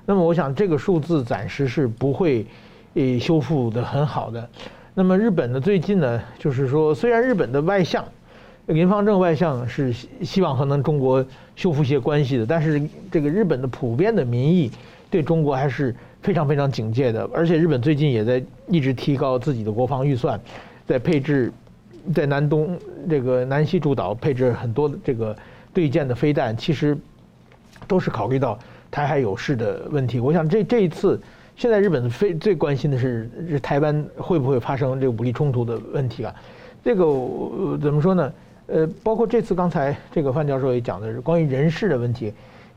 [0.07, 2.46] 那么我想这个数字暂时是不会
[2.94, 4.48] 诶修复的很好的。
[4.94, 8.05] 那么日本呢，最近呢，就是说虽然日本的外相
[8.66, 11.24] 林芳正外相是希望和能中国
[11.57, 14.70] 修复一些关系的，但是这个日本的普遍的民意。
[15.11, 20.40] 对中国还是非常非常警戒的，而且日本最近也在一直提高自己的国防预算，
[20.87, 21.53] 在配置，
[22.14, 25.37] 在南东这个南西诸岛配置很多的这个
[25.73, 26.97] 对舰的飞弹，其实
[27.87, 28.59] 都是考虑到
[28.90, 30.19] 台海有事的问题。
[30.19, 31.21] 我想这这一次，
[31.57, 33.29] 现在日本非最关心的是
[33.62, 36.35] 台湾会不会发生这个武力冲突的问题啊？
[36.83, 37.05] 这个
[37.81, 38.33] 怎么说呢？
[38.67, 42.33] 呃，包括这次刚才这个范教授也讲的是关于人事的问题。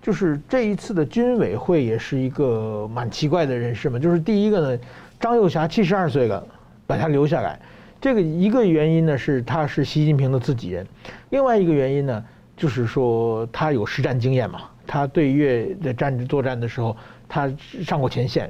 [0.08, 4.00] 就是这一次的军委会也是一个蛮奇怪的人事嘛。
[4.00, 4.80] 就是第一个呢，
[5.20, 6.41] 张又侠七十二岁了，
[6.86, 7.60] 把他留下来。
[8.00, 10.88] 这个一个原因呢是他是习近平的自己人，
[11.32, 12.24] 另外一个原因呢
[12.56, 14.62] 就是说他有实战经验嘛。
[14.86, 16.96] 他对越的战争作战的时候，
[17.28, 17.52] 他
[17.84, 18.50] 上过前线，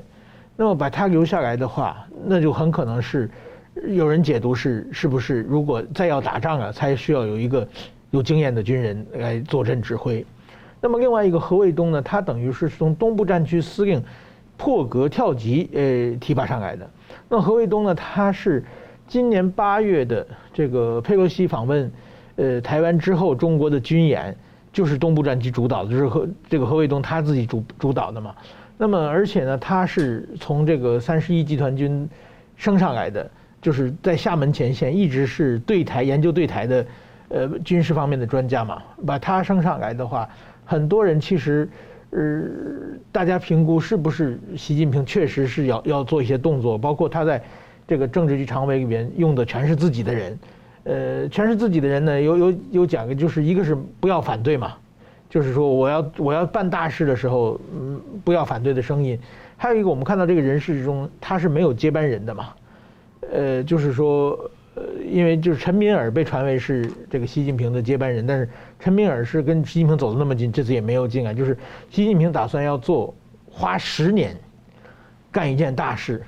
[0.56, 3.28] 那么把他留下来的话，那就很可能是
[3.88, 7.67] 有人解读是是不是如果再要打仗啊，才需要有一个
[8.12, 10.24] 有经验的军人来坐镇指挥。
[10.80, 14.04] 那么另外一个何卫东呢，他等于是从东部战区司令
[14.56, 16.88] 破格跳级呃提拔上来的。
[17.28, 18.63] 那何卫东呢，他是
[19.08, 21.92] 今年八月的这个佩洛西访问
[22.36, 24.36] 呃台湾之后，中国的军演
[24.72, 28.36] 就是东部战区主导的，就是何这个何卫东他自己主主导的嘛。
[28.78, 32.08] 那么而且呢，他是从这个三十一集团军
[32.56, 33.30] 升上来的，
[33.62, 36.86] 就是在厦门前线一直是对台研究对台的
[37.30, 38.82] 呃军事方面的专家嘛。
[39.06, 40.30] 把他升上来的话。
[40.68, 41.68] 很多人其实，
[42.10, 42.44] 呃，
[43.10, 47.42] 大家评估是不是习近平确实是要要做一些动作，包括他在
[47.88, 50.40] 这个政治局常委里边用的全是自己的人，
[50.84, 54.74] 呃，全是自己的人呢，有有有讲个，就是一个是不要反对嘛，
[55.30, 59.18] 就是说我要我要办大事的时候，嗯，不要反对的声音，
[59.56, 62.50] 还有一个我们看到这个人事中他是没有接班人的嘛，
[63.32, 64.38] 呃，就是说。
[64.80, 68.48] 呃，因为就是陈敏尔被传为是这个习近平的接班人，但是
[68.80, 71.34] 陈敏尔是跟习近平走的那么近，这次也没有进来。
[71.34, 71.58] 就是
[71.90, 73.13] 习近平打算要做
[73.50, 74.36] 花十年
[75.32, 76.24] 干一件大事，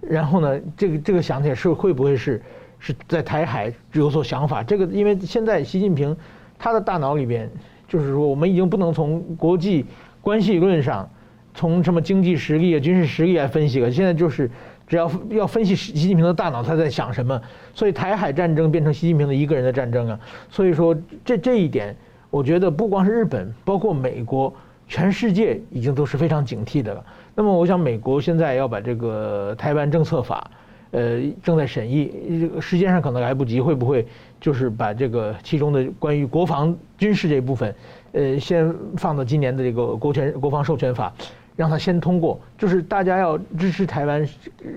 [0.00, 2.42] 然后呢，这个这个想起来是会不会是
[2.78, 4.62] 是在台海有所想法？
[4.62, 6.16] 这个因为现在习近平
[6.58, 7.50] 他的大脑里边
[7.88, 9.84] 就是说，我们已经不能从国际
[10.20, 11.08] 关系论上，
[11.54, 14.50] 从什么经济实力啊、军事实力来分析了，现在就是。
[14.86, 17.40] 只要要分析习近平的大脑，他在想什么，
[17.74, 20.20] 所以台海战争变成习近平的一个人的战争啊。
[20.48, 21.94] 所以说这这一点，
[22.30, 24.54] 我觉得不光是日本，包括美国，
[24.86, 27.04] 全世界已经都是非常警惕的了。
[27.34, 30.50] 那么我想，美国现在要把这个台湾政策法，
[30.92, 34.06] 呃，正在审议，时间上可能来不及，会不会
[34.40, 37.74] 就是把这个其中的关于国防军事这部分，
[38.12, 41.12] 呃，先放到今年的这个国权国防授权法。
[41.56, 44.28] 让他先通过，就是大家要支持台湾，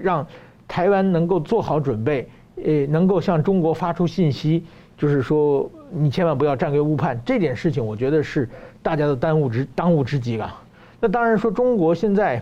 [0.02, 0.26] 让
[0.65, 2.26] 台湾能够做好准备，
[2.63, 4.63] 呃，能够向中国发出信息，
[4.98, 7.20] 就是说你千万不要战略误判。
[7.26, 8.48] 这点事情，我觉得是
[8.82, 10.56] 大家的当务之当务之急了。
[11.02, 12.42] 那当然说，中国现在，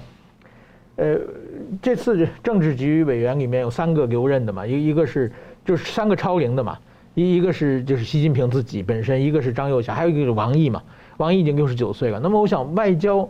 [0.97, 1.17] 呃，
[1.81, 5.31] 这次政治局委员里面有三个留任的嘛，一一个是
[5.65, 6.77] 就是三个超龄的嘛，
[7.15, 10.83] 一一个是就是习近平自己本身，一个是张又侠，还有一个是王毅嘛。
[11.17, 12.19] 王毅已经六十九岁了。
[12.19, 13.27] 那么我想外交。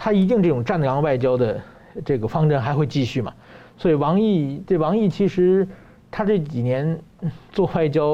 [0.00, 1.60] 他一定这种战狼外交的
[2.04, 3.34] 这个方针还会继续嘛？
[3.76, 5.66] 所以王毅这王毅其实
[6.08, 6.96] 他这几年
[7.50, 8.06] 做外交，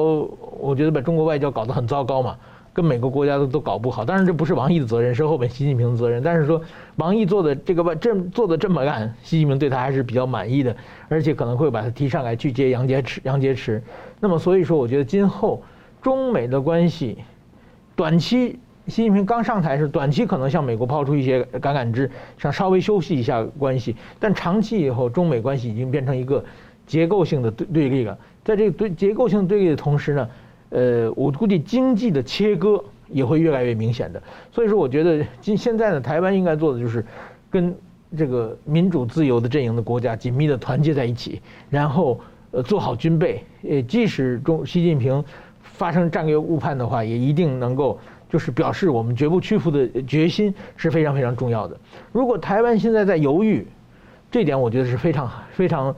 [0.59, 2.35] 我觉得把中国外交搞得很糟糕嘛，
[2.73, 4.03] 跟每个国家都都搞不好。
[4.03, 6.23] 当然这不是王毅的责任，是后面习近平的责任。
[6.23, 6.59] 但是说
[6.95, 10.75] 王毅做的这个外这做的这么烂，习近平对他还是比较满意的，
[11.07, 13.19] 而且可能会把他提上来去接杨洁篪。
[13.23, 13.79] 杨洁篪。
[14.19, 15.61] 那么所以说，我觉得今后
[16.01, 17.19] 中美的关系
[17.95, 18.59] 短期。
[18.87, 23.95] 习近平刚上台时，短期可能向美国抛出一些橄榄枝，想稍微休息一下关系。
[24.19, 26.43] 但长期以后，中美关系已经变成一个
[26.85, 28.15] 结构性的对对立了。
[28.43, 30.29] 在这个对结构性对立的同时呢，
[30.69, 34.21] 呃，我估计经济的切割也会越来越明显的。
[34.51, 37.03] 所以说，我觉得今现在呢，台湾应该做的就是
[37.49, 37.75] 跟
[38.15, 42.19] 这个民主自由的阵营的国家紧密的团结在一起，然后
[42.51, 43.43] 呃做好军备。
[43.67, 45.23] 呃，即使中习近平
[45.63, 47.99] 发生战略误判的话，也一定能够。
[48.35, 51.79] 就是表示我们绝不屈服的决心是非常非常重要的。
[52.11, 53.65] 如果台湾现在在犹豫，
[54.29, 55.95] 这点我觉得是非常非常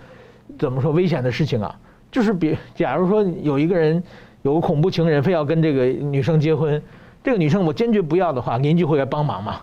[0.59, 1.75] 怎么说危险的事情啊。
[2.11, 4.03] 就是比假如说有一个人
[4.43, 6.79] 有个恐怖情人非要跟这个女生结婚，
[7.23, 9.61] 这个女生我坚决不要的话，邻居会来帮忙嘛，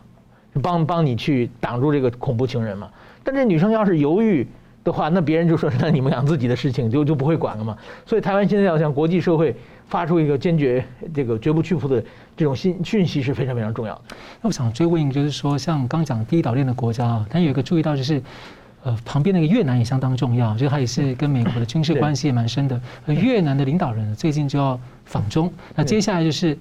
[0.60, 2.90] 帮帮你去挡住这个恐怖情人嘛。
[3.22, 4.44] 但这女生要是犹豫
[4.84, 7.76] 的话，那别人就说 那你们俩自己的事情就就不会管了嘛。
[8.06, 9.56] 所以台湾现在要向国际社会。
[9.86, 10.82] 发出一个坚决、
[11.14, 12.02] 这个绝不屈服的
[12.34, 14.00] 这种信讯息是非常非常重要的。
[14.40, 18.20] 那我想追问，就是说，像刚讲第一岛链的国家啊，但有一个注意到就是，
[18.82, 22.80] 呃，旁边那个越南也相当重要，就是它也是跟美国的军事关系也蛮深的。
[23.06, 26.56] 而越南的领导人最近就要访中，那接下来就是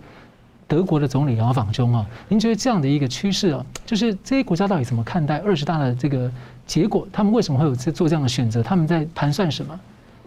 [0.68, 2.06] 德国的总理也要访中啊。
[2.28, 6.32] 您觉得这样的一个趋势啊，就是这些国家到底怎么看待二十大的这个
[6.66, 7.08] 结果？
[7.12, 8.64] 他们为什么会有做这样的选择？
[8.64, 9.80] 他们在盘算什么？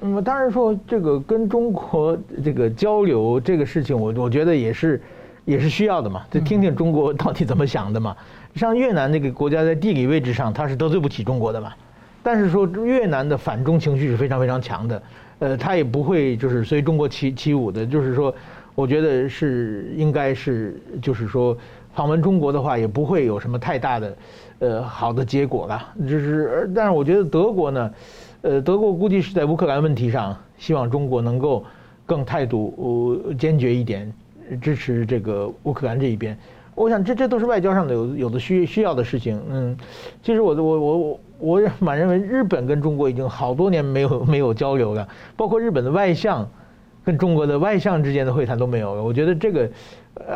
[0.03, 5.01] 嗯，当然说这个跟中国这个交流这个事情，我我觉得也是
[5.47, 8.15] 也是需要的嘛，就听听中国到底怎么想的嘛。
[8.55, 11.73] 像越南这个国家在地理位置上，它是得罪不起中国的嘛。
[12.23, 15.03] 但是说越南的反中情绪是非常非常强的，
[15.39, 17.87] 呃，它也不会就是随中国起起舞的。
[17.87, 18.35] 就是说，
[18.77, 21.59] 我觉得是应该是就是说
[21.93, 24.17] 访问中国的话，也不会有什么太大的
[24.61, 25.83] 呃好的结果了。
[26.03, 27.91] 就是，但是我觉得德国呢。
[28.43, 31.65] 呃，德国估计是在乌克兰问题上，希望中国能够
[32.05, 34.13] 更态度坚决一点，
[34.61, 36.39] 支持这个乌克兰这一边。
[36.77, 39.43] 我想这这都是外交上的有有的需需要的事情。
[39.51, 39.77] 嗯，
[40.23, 46.49] 其实我我我我我蛮认为日本跟中国已经好多年没有没有交流了，包括日本的外相
[47.07, 49.03] 跟中国的外相之间的会谈都没有了。
[49.03, 49.71] 我觉得这个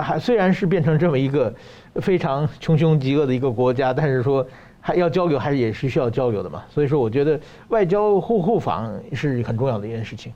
[0.01, 1.53] 还虽然是变成这么一个
[1.97, 4.47] 非常穷凶极恶的一个国家，但是说
[4.81, 6.63] 还要交流还是也是需要交流的嘛。
[6.73, 7.39] 所以说，我觉得
[7.71, 10.33] 外交互互访是很重要的一件事情。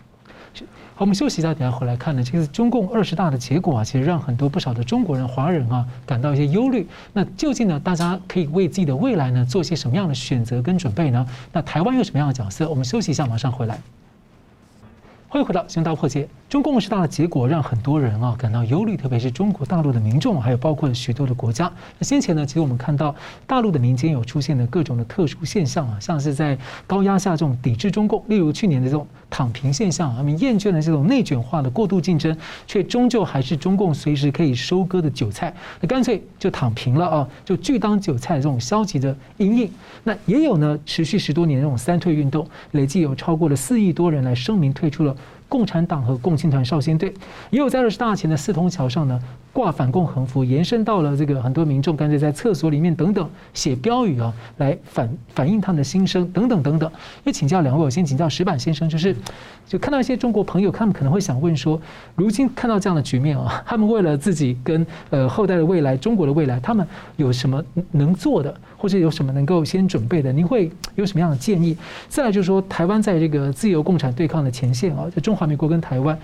[0.97, 2.23] 好，我们休息一下，等下回来看呢。
[2.23, 6.85] 这个中共二十大的结果啊，其实让很多不少的中国人、华人啊感到一些忧虑。
[7.13, 11.25] 那究竟呢，大家可以为自己的未来呢做些什么样的选择跟准备呢？
[11.53, 12.69] 那台湾有什么样的角色？
[12.69, 13.81] 我们休息一下，马上回来。
[15.35, 16.23] 欢迎回到《新闻大破解》。
[16.55, 21.69] 中共二十大的结果让很多人啊感到忧虑，特别是中国大陆的民众，还有包括许多的国家。
[21.99, 23.13] 那先前呢，其实我们看到
[23.45, 32.37] 大陆的民间有出现的各种的特殊现象啊，像是在高压下这种抵制中共，例如去年的这种躺平现象，他们厌倦了这种内卷化的过度竞争，
[32.69, 39.69] 却终究还是中共随时可以收割的韭菜，那干脆就躺平了啊，就拒当韭菜这种消极的因应。
[40.05, 45.17] 那也有呢，持续十多年这种三退运动，累计有超过了四亿多人来声明退出了。
[45.49, 47.13] 共产党和共青团少先队，
[47.51, 49.21] 也有在二十大前的四通桥上呢，
[49.55, 56.91] 挂反共横幅，延伸到了这个很多民众干脆在厕所里面等等写标语啊，来反反映他们的心声等等等等。
[57.23, 59.15] 也请教两位，我先请教石板先生，就是
[59.65, 61.81] 就看到一些中国朋友，他们可能会想问说，
[62.17, 66.85] 如今看到这样的局面啊，他们为了自己跟呃后代的未来，中国的未来，他们
[67.17, 70.33] 有什么能做的，或者有什么能够先准备的？
[70.33, 71.77] 您会有什么样的建议？
[72.09, 76.19] 再来就是说，台湾在这个自由共产对抗的前线啊，在中华民国跟台湾。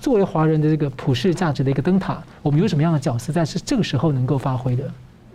[0.00, 4.84] 作为华人的这个普世价值的一个灯塔，我们有什么样的角色在是这个时候能够发挥的？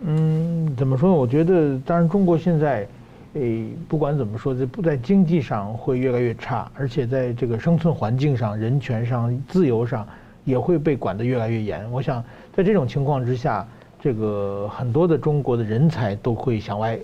[0.02, 1.12] 嗯，怎么说？
[1.12, 2.86] 我觉得，当然，中国现在，
[3.34, 10.06] 诶，不管怎么说，这不在经济上会越来越差，而且在这个生存环境上、人权上、自由上
[10.44, 11.90] 也会被管得越来越严。
[11.90, 12.24] 我想，
[12.56, 13.66] 在这种情况之下，
[14.00, 16.98] 这个很多的中国的人才都会向外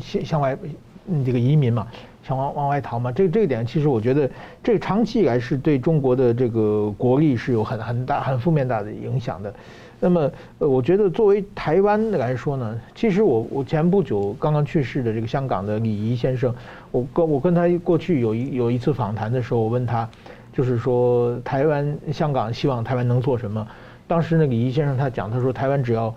[0.00, 0.58] 向向外，
[1.06, 1.86] 嗯，这个移民嘛。
[2.22, 3.10] 想往往外逃嘛？
[3.10, 4.30] 这这一点，其实我觉得，
[4.62, 9.52] 这长期以来是对中国的这个国力是有很很大、很负面大的影响的。
[9.98, 16.54] 那么，呃，我觉得作为台湾来说呢，其实我我前不久刚刚去世的这个香港的李仪先生，
[16.90, 20.08] 我跟我跟他过去有一有一次访谈的时候，我问他，
[20.52, 23.66] 就是说台湾、香港希望台湾能做什么？
[24.08, 26.14] 当时那个李仪先生他讲，他说台湾只要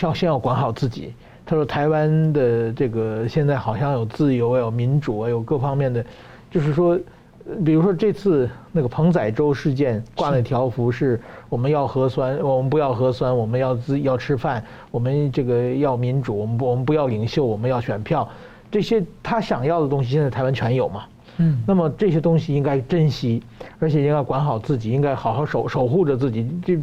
[0.00, 1.12] 要先要管好自己。
[1.44, 6.04] 他说：“台湾的这个现在好像有自由，有民主，有各方面的，
[6.50, 6.96] 就是说，
[7.64, 18.28] 比如说这次那个彭载洲事件挂那条幅是我们要核酸，我们不要核酸，我们要自要吃饭，我们这个要民主，我们不我们不要领袖，我们要选票，
[18.70, 21.02] 这些他想要的东西现在台湾全有嘛。
[21.38, 23.42] 嗯，那么这些东西应该珍惜，
[23.80, 26.48] 而且应该管好自己，应该好好守守护着自己。
[26.64, 26.78] 这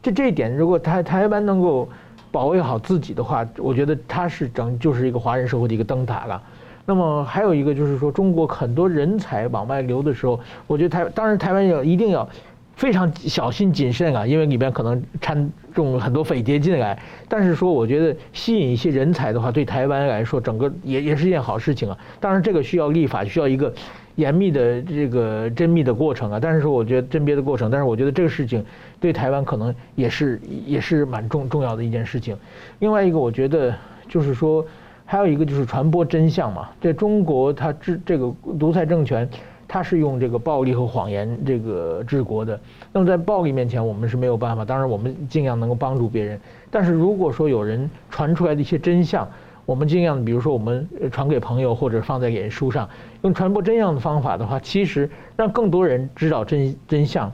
[0.00, 1.88] 这这一点，如果台台湾能够。”
[2.34, 6.42] 保卫好自己的话，我觉得它是整就是一个华人社会的一个灯塔了。
[6.84, 12.28] 那么还有一个就是说，中国很多人才往外流的时候，我觉得台当然台湾要一定要
[12.74, 17.00] 非常小心谨慎啊，因为里边可能掺中很多匪谍进来。
[17.28, 21.96] 但是说，我觉得吸引一些人才的话，对台湾来说，整个也也是一件好事情啊。
[22.18, 23.72] 当然，这个需要立法，需要一个。
[24.16, 28.64] 严密的这个甄别的过程啊，但是说我觉得甄别的过程，但是我觉得这个事情
[29.00, 32.36] 对台湾可能也是也是蛮重重要的一件事情。
[32.78, 33.74] 另外一个，我觉得
[34.08, 34.64] 就是说，
[35.04, 36.68] 还有一个就是传播真相嘛。
[36.80, 39.28] 在中国，它治这个独裁政权，
[39.66, 42.58] 它是用这个暴力和谎言这个治国的。
[42.92, 44.64] 那么在暴力面前，我们是没有办法。
[44.64, 46.40] 当然，我们尽量能够帮助别人。
[46.70, 49.28] 但是如果说有人传出来的一些真相，
[49.66, 52.88] 我们尽量，比如说我们传给朋友或者放在脸书上，
[53.22, 57.32] 用传播真相的方法的话，其实让更多人知道真真相，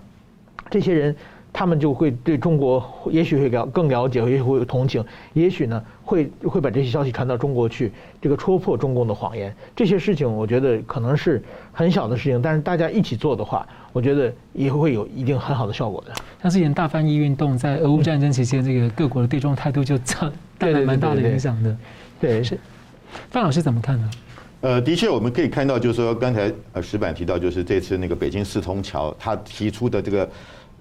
[0.71, 1.14] 这些人
[1.53, 7.90] 他们就会对中国也许会了更了解，也许会有同情，也许呢会会把这些消息传到中国去，
[8.23, 9.53] 这个戳破中共的谎言。
[9.75, 16.12] 这些事情我觉得可能是很小的事情，但是大家一起做的话，我觉得也会有一定很好的效果的。
[16.40, 19.99] 像之前大翻译运动在俄乌战争期间，这个各国的对中态度就
[20.57, 21.71] 带来蛮大的影响的。
[21.71, 21.77] 对，
[22.42, 22.59] 是
[23.30, 24.11] 范老师怎么看呢？
[24.62, 30.29] 呃，的确，我们可以看到，就是说，刚才呃，石板提到，就是这次那个北京四通桥，他提出的这个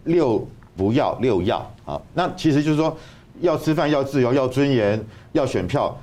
[0.04, 2.96] 六不要六要啊，那其实就是说，
[3.40, 5.98] 要吃饭，要自由，要尊严，要选票。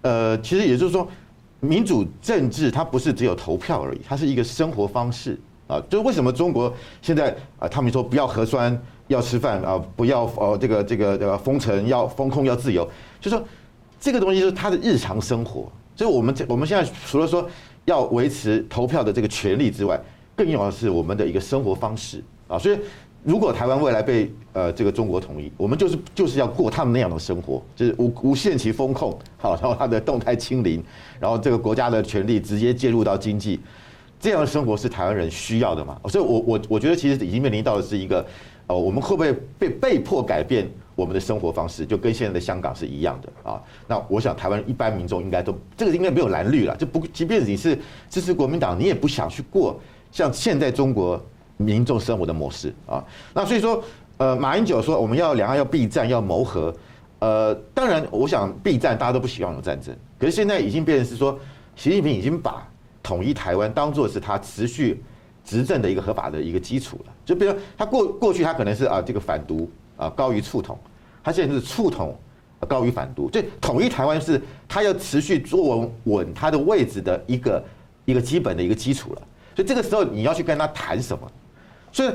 [0.00, 1.06] 呃，其实也就是说，
[1.60, 5.78] 民主政治它不是只有投票而已，它是一个生活方式啊。
[5.90, 12.88] 就是为什么中国现在啊，他们说不要核酸，要吃饭啊，不要呃这个这个这个封城，要封控，要自由，
[13.20, 13.44] 就是说。
[14.00, 17.48] 这个东西是他的日常生活，所以我们我们现在除了说
[17.84, 20.00] 要维持投票的这个权利之外，
[20.36, 22.58] 更重要的是我们的一个生活方式啊。
[22.58, 22.78] 所以
[23.24, 30.82] 如果台湾未来被呃这个中国统一，我们就是就是要过他们那样的生活，就是无无限期封控，好，然后他的动态清零，
[31.18, 33.58] 然后这个国家的权力直接介入到经济，
[34.20, 35.98] 这样的生活是台湾人需要的嘛？
[36.08, 38.24] 所以我我我觉得其实已经面临到的是一个，
[38.68, 43.62] 呃，我们会不会被被迫改变我们的生活方式，就跟现在的香港是一样的啊？
[43.86, 47.78] 那我想台湾一般民众应该都这个应该没有蓝绿了，就不即便你是
[48.10, 49.80] 支持国民党，你也不想去过
[50.10, 51.22] 像现在中国。
[51.60, 53.82] 民众生活的模式啊，那所以说，
[54.18, 56.72] 呃，马英九说我们要两岸要避战要谋和，
[57.18, 61.36] 呃，当然我想避战大家都不希望有战争，可是现在已经变成是说，
[61.74, 62.64] 习近平已经把
[63.02, 65.02] 统一台湾当作是他持续
[65.44, 67.12] 执政的一个合法的一个基础了。
[67.24, 69.68] 就比如他过过去他可能是啊这个反独
[69.98, 70.78] 啊高于促统，
[71.22, 72.18] 他现在是促统
[72.66, 77.64] 高于反独，这统一台湾是他要持续坐稳稳他的位置的一个
[78.06, 79.22] 一个基本的一个基础了。
[79.54, 81.30] 所以这个时候你要去跟他谈什么？
[81.90, 82.10] 所以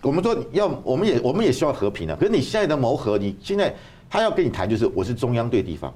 [0.00, 2.16] 我们说要，我们也我们也希望和平啊。
[2.18, 3.74] 可是你现在的谋和，你现在
[4.08, 5.92] 他要跟你谈，就是我是中央对地方，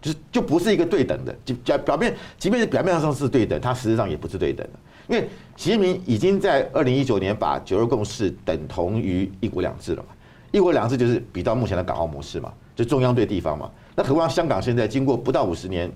[0.00, 1.36] 就是就不是一个对等的。
[1.44, 4.78] 就表表面，即便是表面上是对等，它实际上也不是对等的。
[5.08, 10.08] 因为习近平已经在二零一九年把九二共识等同于一国两制了嘛。
[10.50, 13.70] 一国两制就是比到目前的港澳模式嘛，就中央对地方嘛。
[13.94, 15.90] 那何况香港现在经过不到五十年，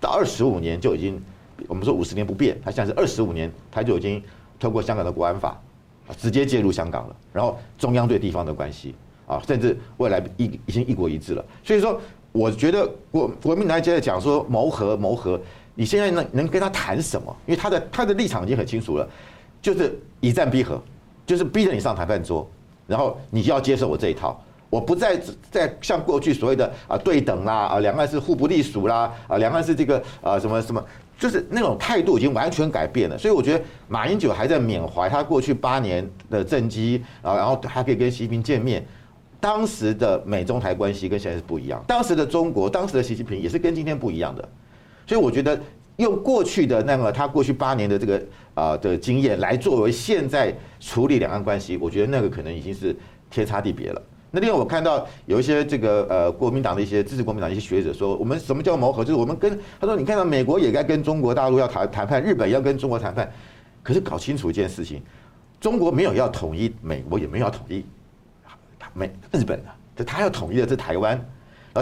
[0.00, 1.22] 到二十五年就已经，
[1.66, 4.22] 我们说五十年不变，它现在是二十五年，它就已经
[4.58, 5.60] 通过香港的国安法。
[6.16, 8.94] 直接介入香港了，然后中央对地方的关系
[9.26, 11.44] 啊，甚至未来一已经一国一制了。
[11.62, 12.00] 所以说，
[12.32, 15.38] 我觉得国国民党接着讲说谋和谋和，
[15.74, 17.36] 你现在能能跟他谈什么？
[17.44, 19.06] 因为他的他的立场已经很清楚了，
[19.60, 20.82] 就是以战逼和，
[21.26, 22.50] 就是逼着你上谈判桌，
[22.88, 25.16] 然后你就要接受我这一套，我不再
[25.48, 30.84] 再像过去所谓的啊对等啦啊两岸是互不隶属啦啊两岸是这个啊什么什么。
[31.18, 38.86] 就是那种态度已经完全改变了，所以我觉得马英九还在缅怀他过去八年的政绩啊，然后还可以跟习近平见面。
[39.40, 44.48] 当时的美中台关系跟现在是不一样，当时的中国，当时的习近平也是跟今天不一样的。
[45.08, 45.58] 所以我觉得
[45.98, 48.22] 用过去的那个他过去八年的这个
[48.54, 52.96] 啊的经验来作为现在处理两岸关系，我觉得那个可能已经是
[53.28, 54.02] 天差地别了。
[54.30, 59.02] 那另外我看到有一些这个呃国民党的一些支持国民党的一些学者说，我们什么叫谋和？
[59.02, 63.32] 就是我们跟他说，你看到美国也该跟中国大陆要谈谈判，日本要跟中国谈判，
[63.82, 65.02] 可是搞清楚一件事情，
[65.58, 67.84] 中国没有要统一美国，也没有要统一
[68.94, 69.60] 美日本
[69.96, 71.18] 的，他要统一的是台湾，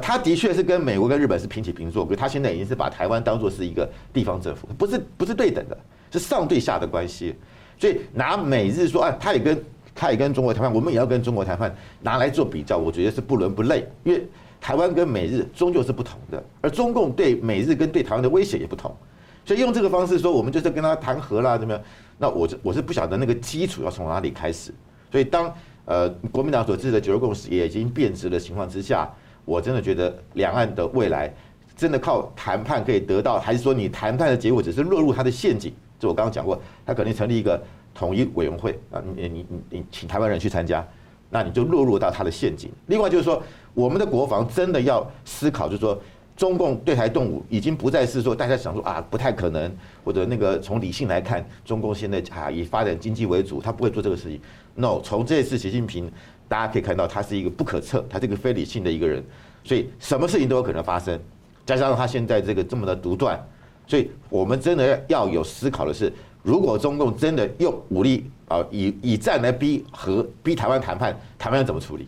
[0.01, 5.79] 他的确是跟美国跟日本是平起平坐，可是他现在已经是把台湾当做是一个地方政府，不是不是对等的，
[6.11, 7.35] 是上对下的关系，
[7.79, 9.63] 所以拿美日说啊，他也跟。
[9.99, 13.89] 他也跟中国谈判，我们也要跟中国谈判，拿来做比较，我觉得是不伦不类。
[14.05, 14.27] 因为
[14.61, 18.95] 台湾跟美日终究是不同的，而中共对美日跟对台湾的威胁也不同，
[19.43, 21.83] 所以用这个方式说，我们就是跟他谈和啦，怎么样？
[22.19, 24.71] 那我我是不晓得那个基础要从哪里开始。
[25.11, 25.51] 所以当
[25.87, 29.11] 呃国民党所支持的九二共识也已经变质的情况之下，
[29.47, 31.33] 我真的觉得两岸的未来
[31.75, 35.73] 真的靠谈判可以得到，还是说你谈判的结果只是落入他的陷阱？
[35.99, 37.59] 就我刚刚讲过，他可能成立一个。
[37.99, 40.87] 统一委员会啊，你你你你请台湾人去参加，
[41.31, 42.71] 那你就落入到他的陷阱。
[42.89, 43.43] 另外就是说，
[43.73, 45.99] 我们的国防真的要思考，就是说，
[46.37, 49.75] 中共对台动武已经不再是说大家想说啊不太可能，
[50.05, 54.39] 或者那个从理性来看，中共现在啊以发展经济为主，他不会做这个事情。
[54.75, 56.13] No，从这次习近平
[56.49, 59.23] 大家可以看到，他是一个不可测，他是一个非理性的一个人，
[59.65, 61.19] 所以什么事情都有可能发生。
[61.65, 63.39] 再加上他现在这个这么的独断，
[63.87, 66.13] 所以我们真的要有思考的是。
[66.43, 72.07] 如果中共真的用武力啊，以以战来逼和逼台湾谈判，台湾要怎么处理？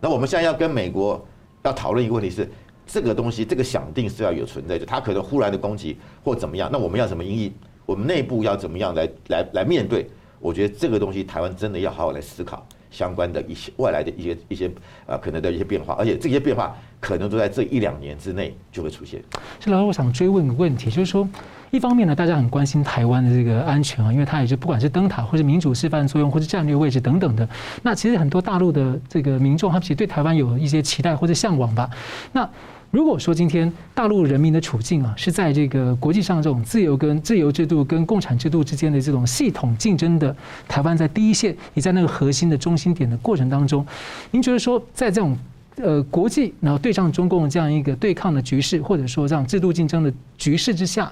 [0.00, 1.20] 那我们现在要跟美国
[1.64, 2.48] 要讨论一个问题是，
[2.86, 7.52] 这个东西这个想定是要有存在的，他可能忽然的攻击或怎么样，那我们要怎么应应？
[7.84, 10.08] 我们内部要怎么样来来来面对？
[10.38, 12.64] 我觉得这个东西台湾真的要好好来思考。
[12.92, 14.70] 相关的一些外来的一些一些
[15.06, 19.20] 呃可能的一些变化，而且这些变化可能都在这一两年之内就会出现。
[19.58, 21.28] 所以，老师，我想追问个问题，就是说，
[21.70, 27.48] 一方面呢，大家很关心台湾的这个安全啊，因为它也是不管是灯塔或是民主示范作用，或是战略位置等等的。
[27.82, 31.88] 那其实很多大陆的这个民众，他们其实对台湾有一些期待或者向往吧。
[32.32, 32.48] 那
[32.92, 40.36] 如果说今天大陆人民的处境啊，是在这个国际上这种自由跟自由制度跟共产制度之间的这种系统竞争的，
[40.68, 43.84] 台湾在第一线，也在那个核心的中心点的过程当中，
[44.30, 45.34] 您觉得说在这种
[45.76, 51.10] 呃国际然后对上中共这样一个对抗的局势，或者说这样制度竞争的局势之下，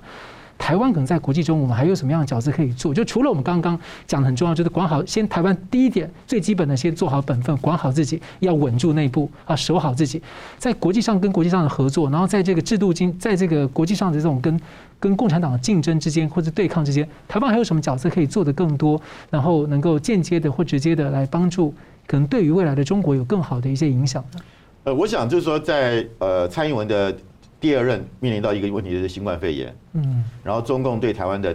[0.61, 2.92] 台湾可能在国际中，我们还有什么样的角色可以做？
[2.92, 10.22] 就除了我们刚刚讲的很重要，就是管好先台湾第一点最基本的，先做好本分，管好自己，要稳住内部啊，守好自己，
[10.58, 14.61] 在国际上跟国际上的合作，然后在这个制度经，在这个国际上的这种跟
[15.00, 19.00] 跟共产党的竞争之间或者对抗之间，台湾还有什么角色可以做得更多，
[19.30, 21.74] 然后能够间接的或直接的来帮助，
[22.06, 24.40] 可能对于未来的中国有更好的一些影响呢？
[24.84, 27.14] 呃，我想就是说在，在呃蔡英文的
[27.61, 31.54] 第二任面临到一个问题，就是新冠肺炎，嗯，然后中共对台湾的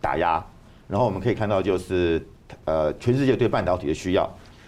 [0.00, 0.42] 打压，
[0.86, 2.24] 然后我们可以看到就是
[2.64, 4.24] 呃全世界对半导体的需要，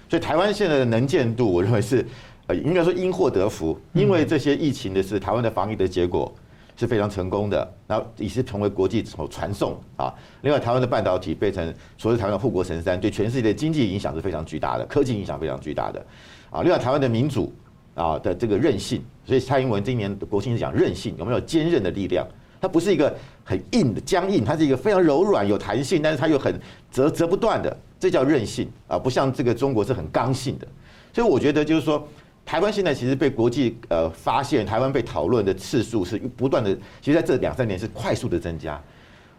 [0.08, 2.04] 所以台湾现在的能见度，我认为是
[2.48, 6.34] 呃应该说因祸得福，因为这些疫情的是台湾的防疫的结果
[6.76, 10.12] 是非常成功的，然后也是成为国际所传颂啊。
[10.40, 16.04] 另外，台湾的半导体变成所谓台湾的护国神山，对全世界的经济影响是非常巨大的，科技影响非常巨大的
[16.50, 16.62] 啊。
[16.62, 17.52] 另外，台湾的民主。
[17.94, 22.26] 啊的这个韧性，所以蔡英文今年的国庆是讲韧性，有没有坚韧的力量？
[22.60, 23.12] 它不是一个
[23.42, 26.54] 很硬的僵硬，它是一个非常柔软有弹性，但是它又很
[26.92, 30.68] 折折不断的，这叫韧性啊，不像这个中国是很刚性的。
[31.12, 32.06] 所以我觉得就是说，
[32.46, 38.80] 台湾现在其实被国际呃发现，台湾被讨论的次数是不断的，其实在这两三年是快速的增加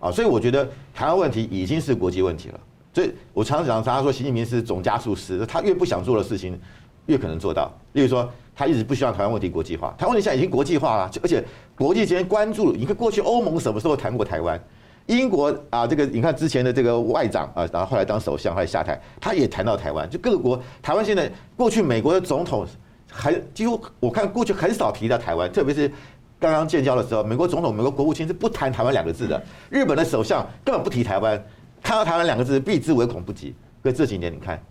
[0.01, 2.59] 啊，所以我觉得台湾问题已经是国际问题了。
[2.93, 6.59] 所以我常常讲，常常说习近平是总加速师，他越不想做的事情，
[7.05, 7.71] 越可能做到。
[7.93, 8.29] 例如说。
[8.55, 11.43] 他一直不希望台湾问题国际化，台湾问题现在已经国际化了，而且
[11.75, 12.71] 国际间关注。
[12.71, 14.63] 你看过去欧盟什么时候谈过台湾？
[15.07, 19.75] 英国啊，这个你看之前的这个外长啊，然后后来当首相，后来下台，他也谈到。
[19.75, 20.07] 台湾。
[20.07, 21.27] 就各个国，台湾现在
[21.57, 22.63] 过去美国的总统
[23.09, 25.17] 很几乎我看过去很少提到。
[25.17, 25.91] 台湾，特别是
[26.39, 29.43] 刚刚建交的时候，美国总统、美国国务卿是不谈台湾两个字的。
[29.71, 31.43] 日本的首相根本不提台湾，
[31.81, 32.05] 看到。
[32.05, 33.55] 台湾两个字避之唯恐不及。
[33.81, 34.63] 可这几年你看，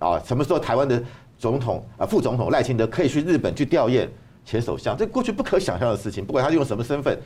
[0.00, 1.00] 啊，什么时候台湾的？
[1.40, 4.06] 总统啊，副总统赖清德可以去日本去吊唁
[4.44, 6.22] 前首相，这过去不可想象的事情。
[6.22, 7.18] 不管他用什么身份，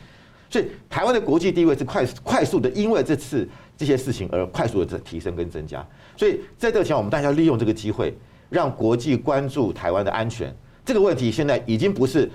[0.48, 5.84] 所以台湾的国际地位是快快速的，因为这次这些事情而快速的提升跟增加。
[6.16, 8.16] 所以在这个情况，我们大家利用这个机会，
[8.48, 10.54] 让国际关注台湾的安全
[10.84, 11.32] 这个问题。
[11.32, 12.30] 现在已经不是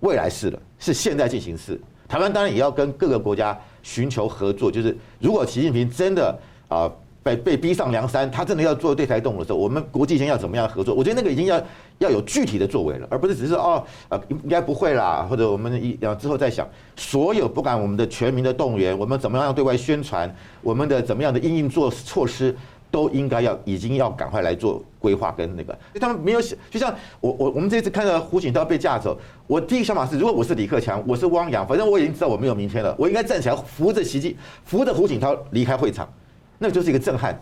[0.00, 1.80] 未来式了，是现在进行式。
[2.06, 6.88] 台湾当然也要跟各个国家寻求合作，就是如果习近平真的啊。
[7.24, 10.94] 被被逼上梁山，他真的要做对台动的时候，我们国际间要怎么样合作？
[10.94, 11.60] 我觉得那个已经要
[11.98, 16.68] 要有具体的作为了，而不是只是哦，呃，应该不会啦，或者我们一然后之后再想。
[16.96, 22.54] 所有不管我们的全民的动员，我们怎么样对外宣传，我们的怎么样的应应做措施，
[22.90, 25.76] 都应该要已经要赶快来做规划跟那个。
[25.98, 36.06] 他们没有想，就像我我我们这次看到胡锦涛被架走，我第一个想法是，如果我是李克强，我是汪洋，反正我已经知道我没有明天了，我应该站起来扶着习近扶着胡锦涛离开会场。
[36.58, 37.38] 那就是一个震撼，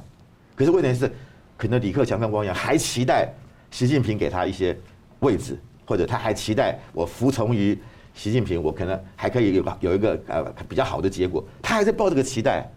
[0.55, 1.11] 可是问题是，
[1.57, 3.29] 可能李克强跟汪洋还期待
[3.71, 4.77] 习近平给他一些
[5.21, 7.79] 位置，或者他还期待我服从于
[8.15, 12.69] 习近平，我可能还可以有个有一个呃比较好的结果，他还在抱这个期待。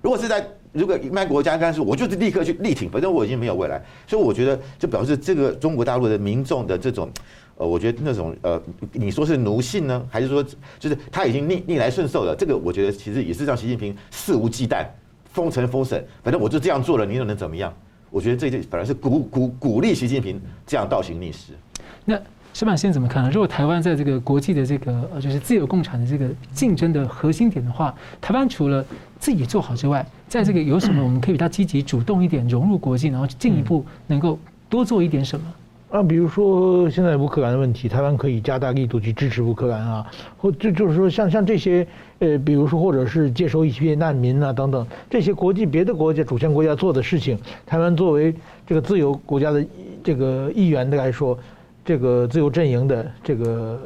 [0.00, 7.10] 如果是在如果卖国家干事，我就是立刻去力挺，反正我已经没有未来，所以我觉得就表示这个中国大陆的民众的这种
[7.56, 8.62] 呃，我觉得那种呃，
[8.92, 10.44] 你说是奴性呢，还是说
[10.78, 12.36] 就是他已经逆逆来顺受了？
[12.38, 14.86] 这个我觉得其实也是让习近平肆无忌惮。
[15.32, 17.72] 封城封省，反正我就这样做了，你又能怎么样？
[18.10, 21.52] 我觉得这这反而是鼓鼓鼓励习近平这样倒行逆施。
[22.04, 22.18] 那
[22.54, 23.30] 石板先生怎么看呢？
[23.30, 28.84] 如果台湾在这个国际的这个呃，就是自由共产的这个竞争的核心点的话，台湾除了
[29.20, 35.46] 自己做好之外，在这个有什么我们可以比较积极主动一点，融入国际，然后进一步能够多做一点什么？
[35.90, 41.86] 啊，比如说现在乌克兰的问题，台湾可以加大力度去支持乌克兰啊，或就就是说像像这些，
[42.18, 48.34] 呃，比如说或者是接收一些难民啊等等，这些国际别的国家主权国家做的事情，台湾作为
[48.66, 49.64] 这个自由国家的
[50.04, 51.38] 这个议员的来说，
[51.86, 53.80] 这个自由阵营的这个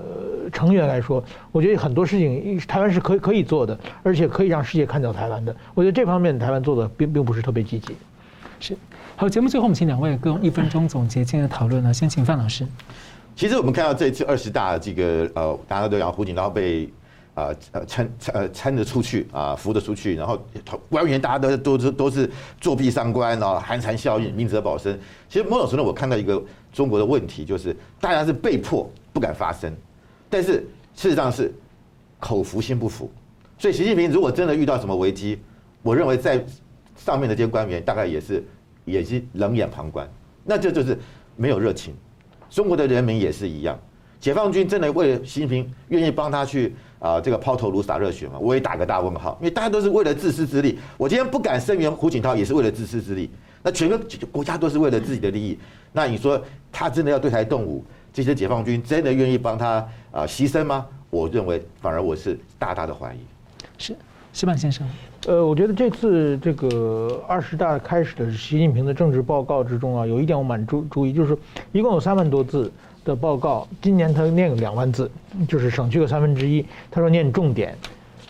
[0.52, 1.22] 成员来说，
[1.52, 5.54] 我觉得很多事情台湾是可以可以做的，而且可以让世界看到台湾的。
[5.72, 7.94] 我觉得这方面台湾做的并并不是特别积极。
[8.58, 8.76] 是。
[9.22, 11.94] 好，节目最后我们请两位各一分钟总结今天的讨论呢。
[11.94, 12.66] 先请范老师。
[13.36, 16.92] 其实我们看到这次二十大这个呃，大家都讲胡锦涛被
[17.34, 20.36] 呃呃撑呃撑着出去啊，扶着出去，然后
[20.90, 22.28] 官员大家都都是都是
[22.60, 24.98] 作壁上观啊，寒蝉效应，明哲保身。
[25.28, 26.42] 其实某种程度我看到一个
[26.72, 29.72] 中国的问题，就是大家是被迫不敢发声，
[30.28, 30.66] 但是
[30.96, 31.54] 事实上是
[32.18, 33.08] 口服心不服。
[33.56, 35.40] 所以习近平如果真的遇到什么危机，
[35.80, 36.44] 我认为在
[36.96, 38.44] 上面的这些官员大概也是。
[38.84, 40.08] 也是冷眼旁观，
[40.44, 40.98] 那这就是
[41.36, 41.94] 没有热情。
[42.50, 43.78] 中国的人民也是一样，
[44.20, 48.38] 解放军真的为了习近平愿意帮他去啊这个抛头颅洒热血吗？
[48.38, 50.78] 我也打个大问号，因为大家都是为了自私之利。
[50.96, 53.30] 我今天不敢声援胡锦涛，也是为了自私之利。
[53.62, 53.98] 那全个
[54.30, 55.58] 国家都是为了自己的利益。
[55.92, 60.86] 那你说他真的要对台动武，这些解放军真的愿意帮他啊牺牲吗？
[61.10, 63.18] 我认为反而我是大大的怀疑。
[63.78, 63.94] 是。
[64.32, 64.86] 矢板先生，
[65.26, 71.36] 呃，我觉得这次这个二十大开始的习近平的政治报告之中啊，有一点我蛮注注意，就是
[71.70, 72.72] 一共有三万多字
[73.04, 75.10] 的报告，今年他念了两万字，
[75.46, 76.64] 就是省去了三分之一。
[76.90, 77.76] 他说念重点，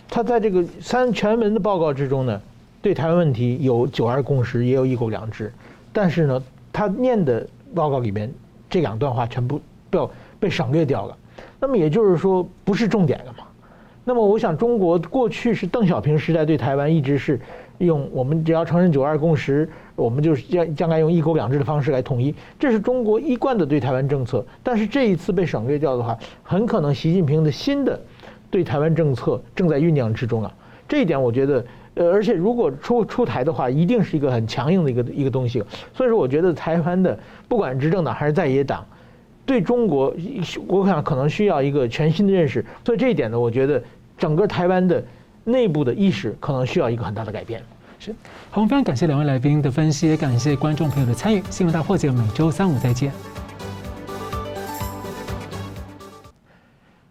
[0.08, 2.42] 他在这个三全文的报告之中呢，
[2.82, 5.52] 对台湾问题有九二共识，也有一国两制，
[5.92, 6.42] 但是呢，
[6.72, 7.46] 他念的
[7.76, 8.30] 报告里面
[8.68, 10.08] 这两段话全部被
[10.40, 11.16] 被省略掉了。
[11.60, 13.44] 那么也就是说，不是重点了嘛？
[14.04, 17.40] 那么我想，中国过去是邓小平时代对台湾一直是
[17.78, 24.44] 用我们只要承认九二共识，我们就是将将来用一国两制的方式来统一，这是中国一贯的对台湾政策。
[24.60, 28.00] 但是这一次被省略掉的话，很可能习近平的新的
[28.50, 30.52] 对台湾政策正在酝酿之中啊。
[30.88, 35.62] 这一点我觉得，呃，而且如果出出台的话，一定是一个很强硬的一个一个东西。
[35.94, 37.16] 所以说，我觉得台湾的
[37.48, 38.84] 不管执政党还是在野党。
[39.44, 40.14] 对中国，
[40.66, 42.64] 我想可能需要一个全新的认识。
[42.84, 43.82] 所以这一点呢，我觉得
[44.16, 45.04] 整个台湾的
[45.44, 47.62] 内部的意识可能需要一个很大的改变。
[47.98, 48.12] 是，
[48.50, 51.42] 好，我们非常感谢两位来宾的分析，也感谢观众朋友的参与。
[51.50, 53.12] 新闻大破解每周三五再见。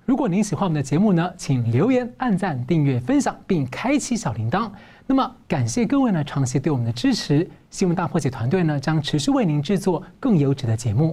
[0.05, 4.69] 如果您喜欢我们的节目呢，请留言、按赞、订阅、分享，并开启小铃铛。
[5.07, 7.49] 那么，感谢各位呢长期对我们的支持。
[7.69, 11.09] 新闻大破解团队呢将持续为您制作更优质的节目。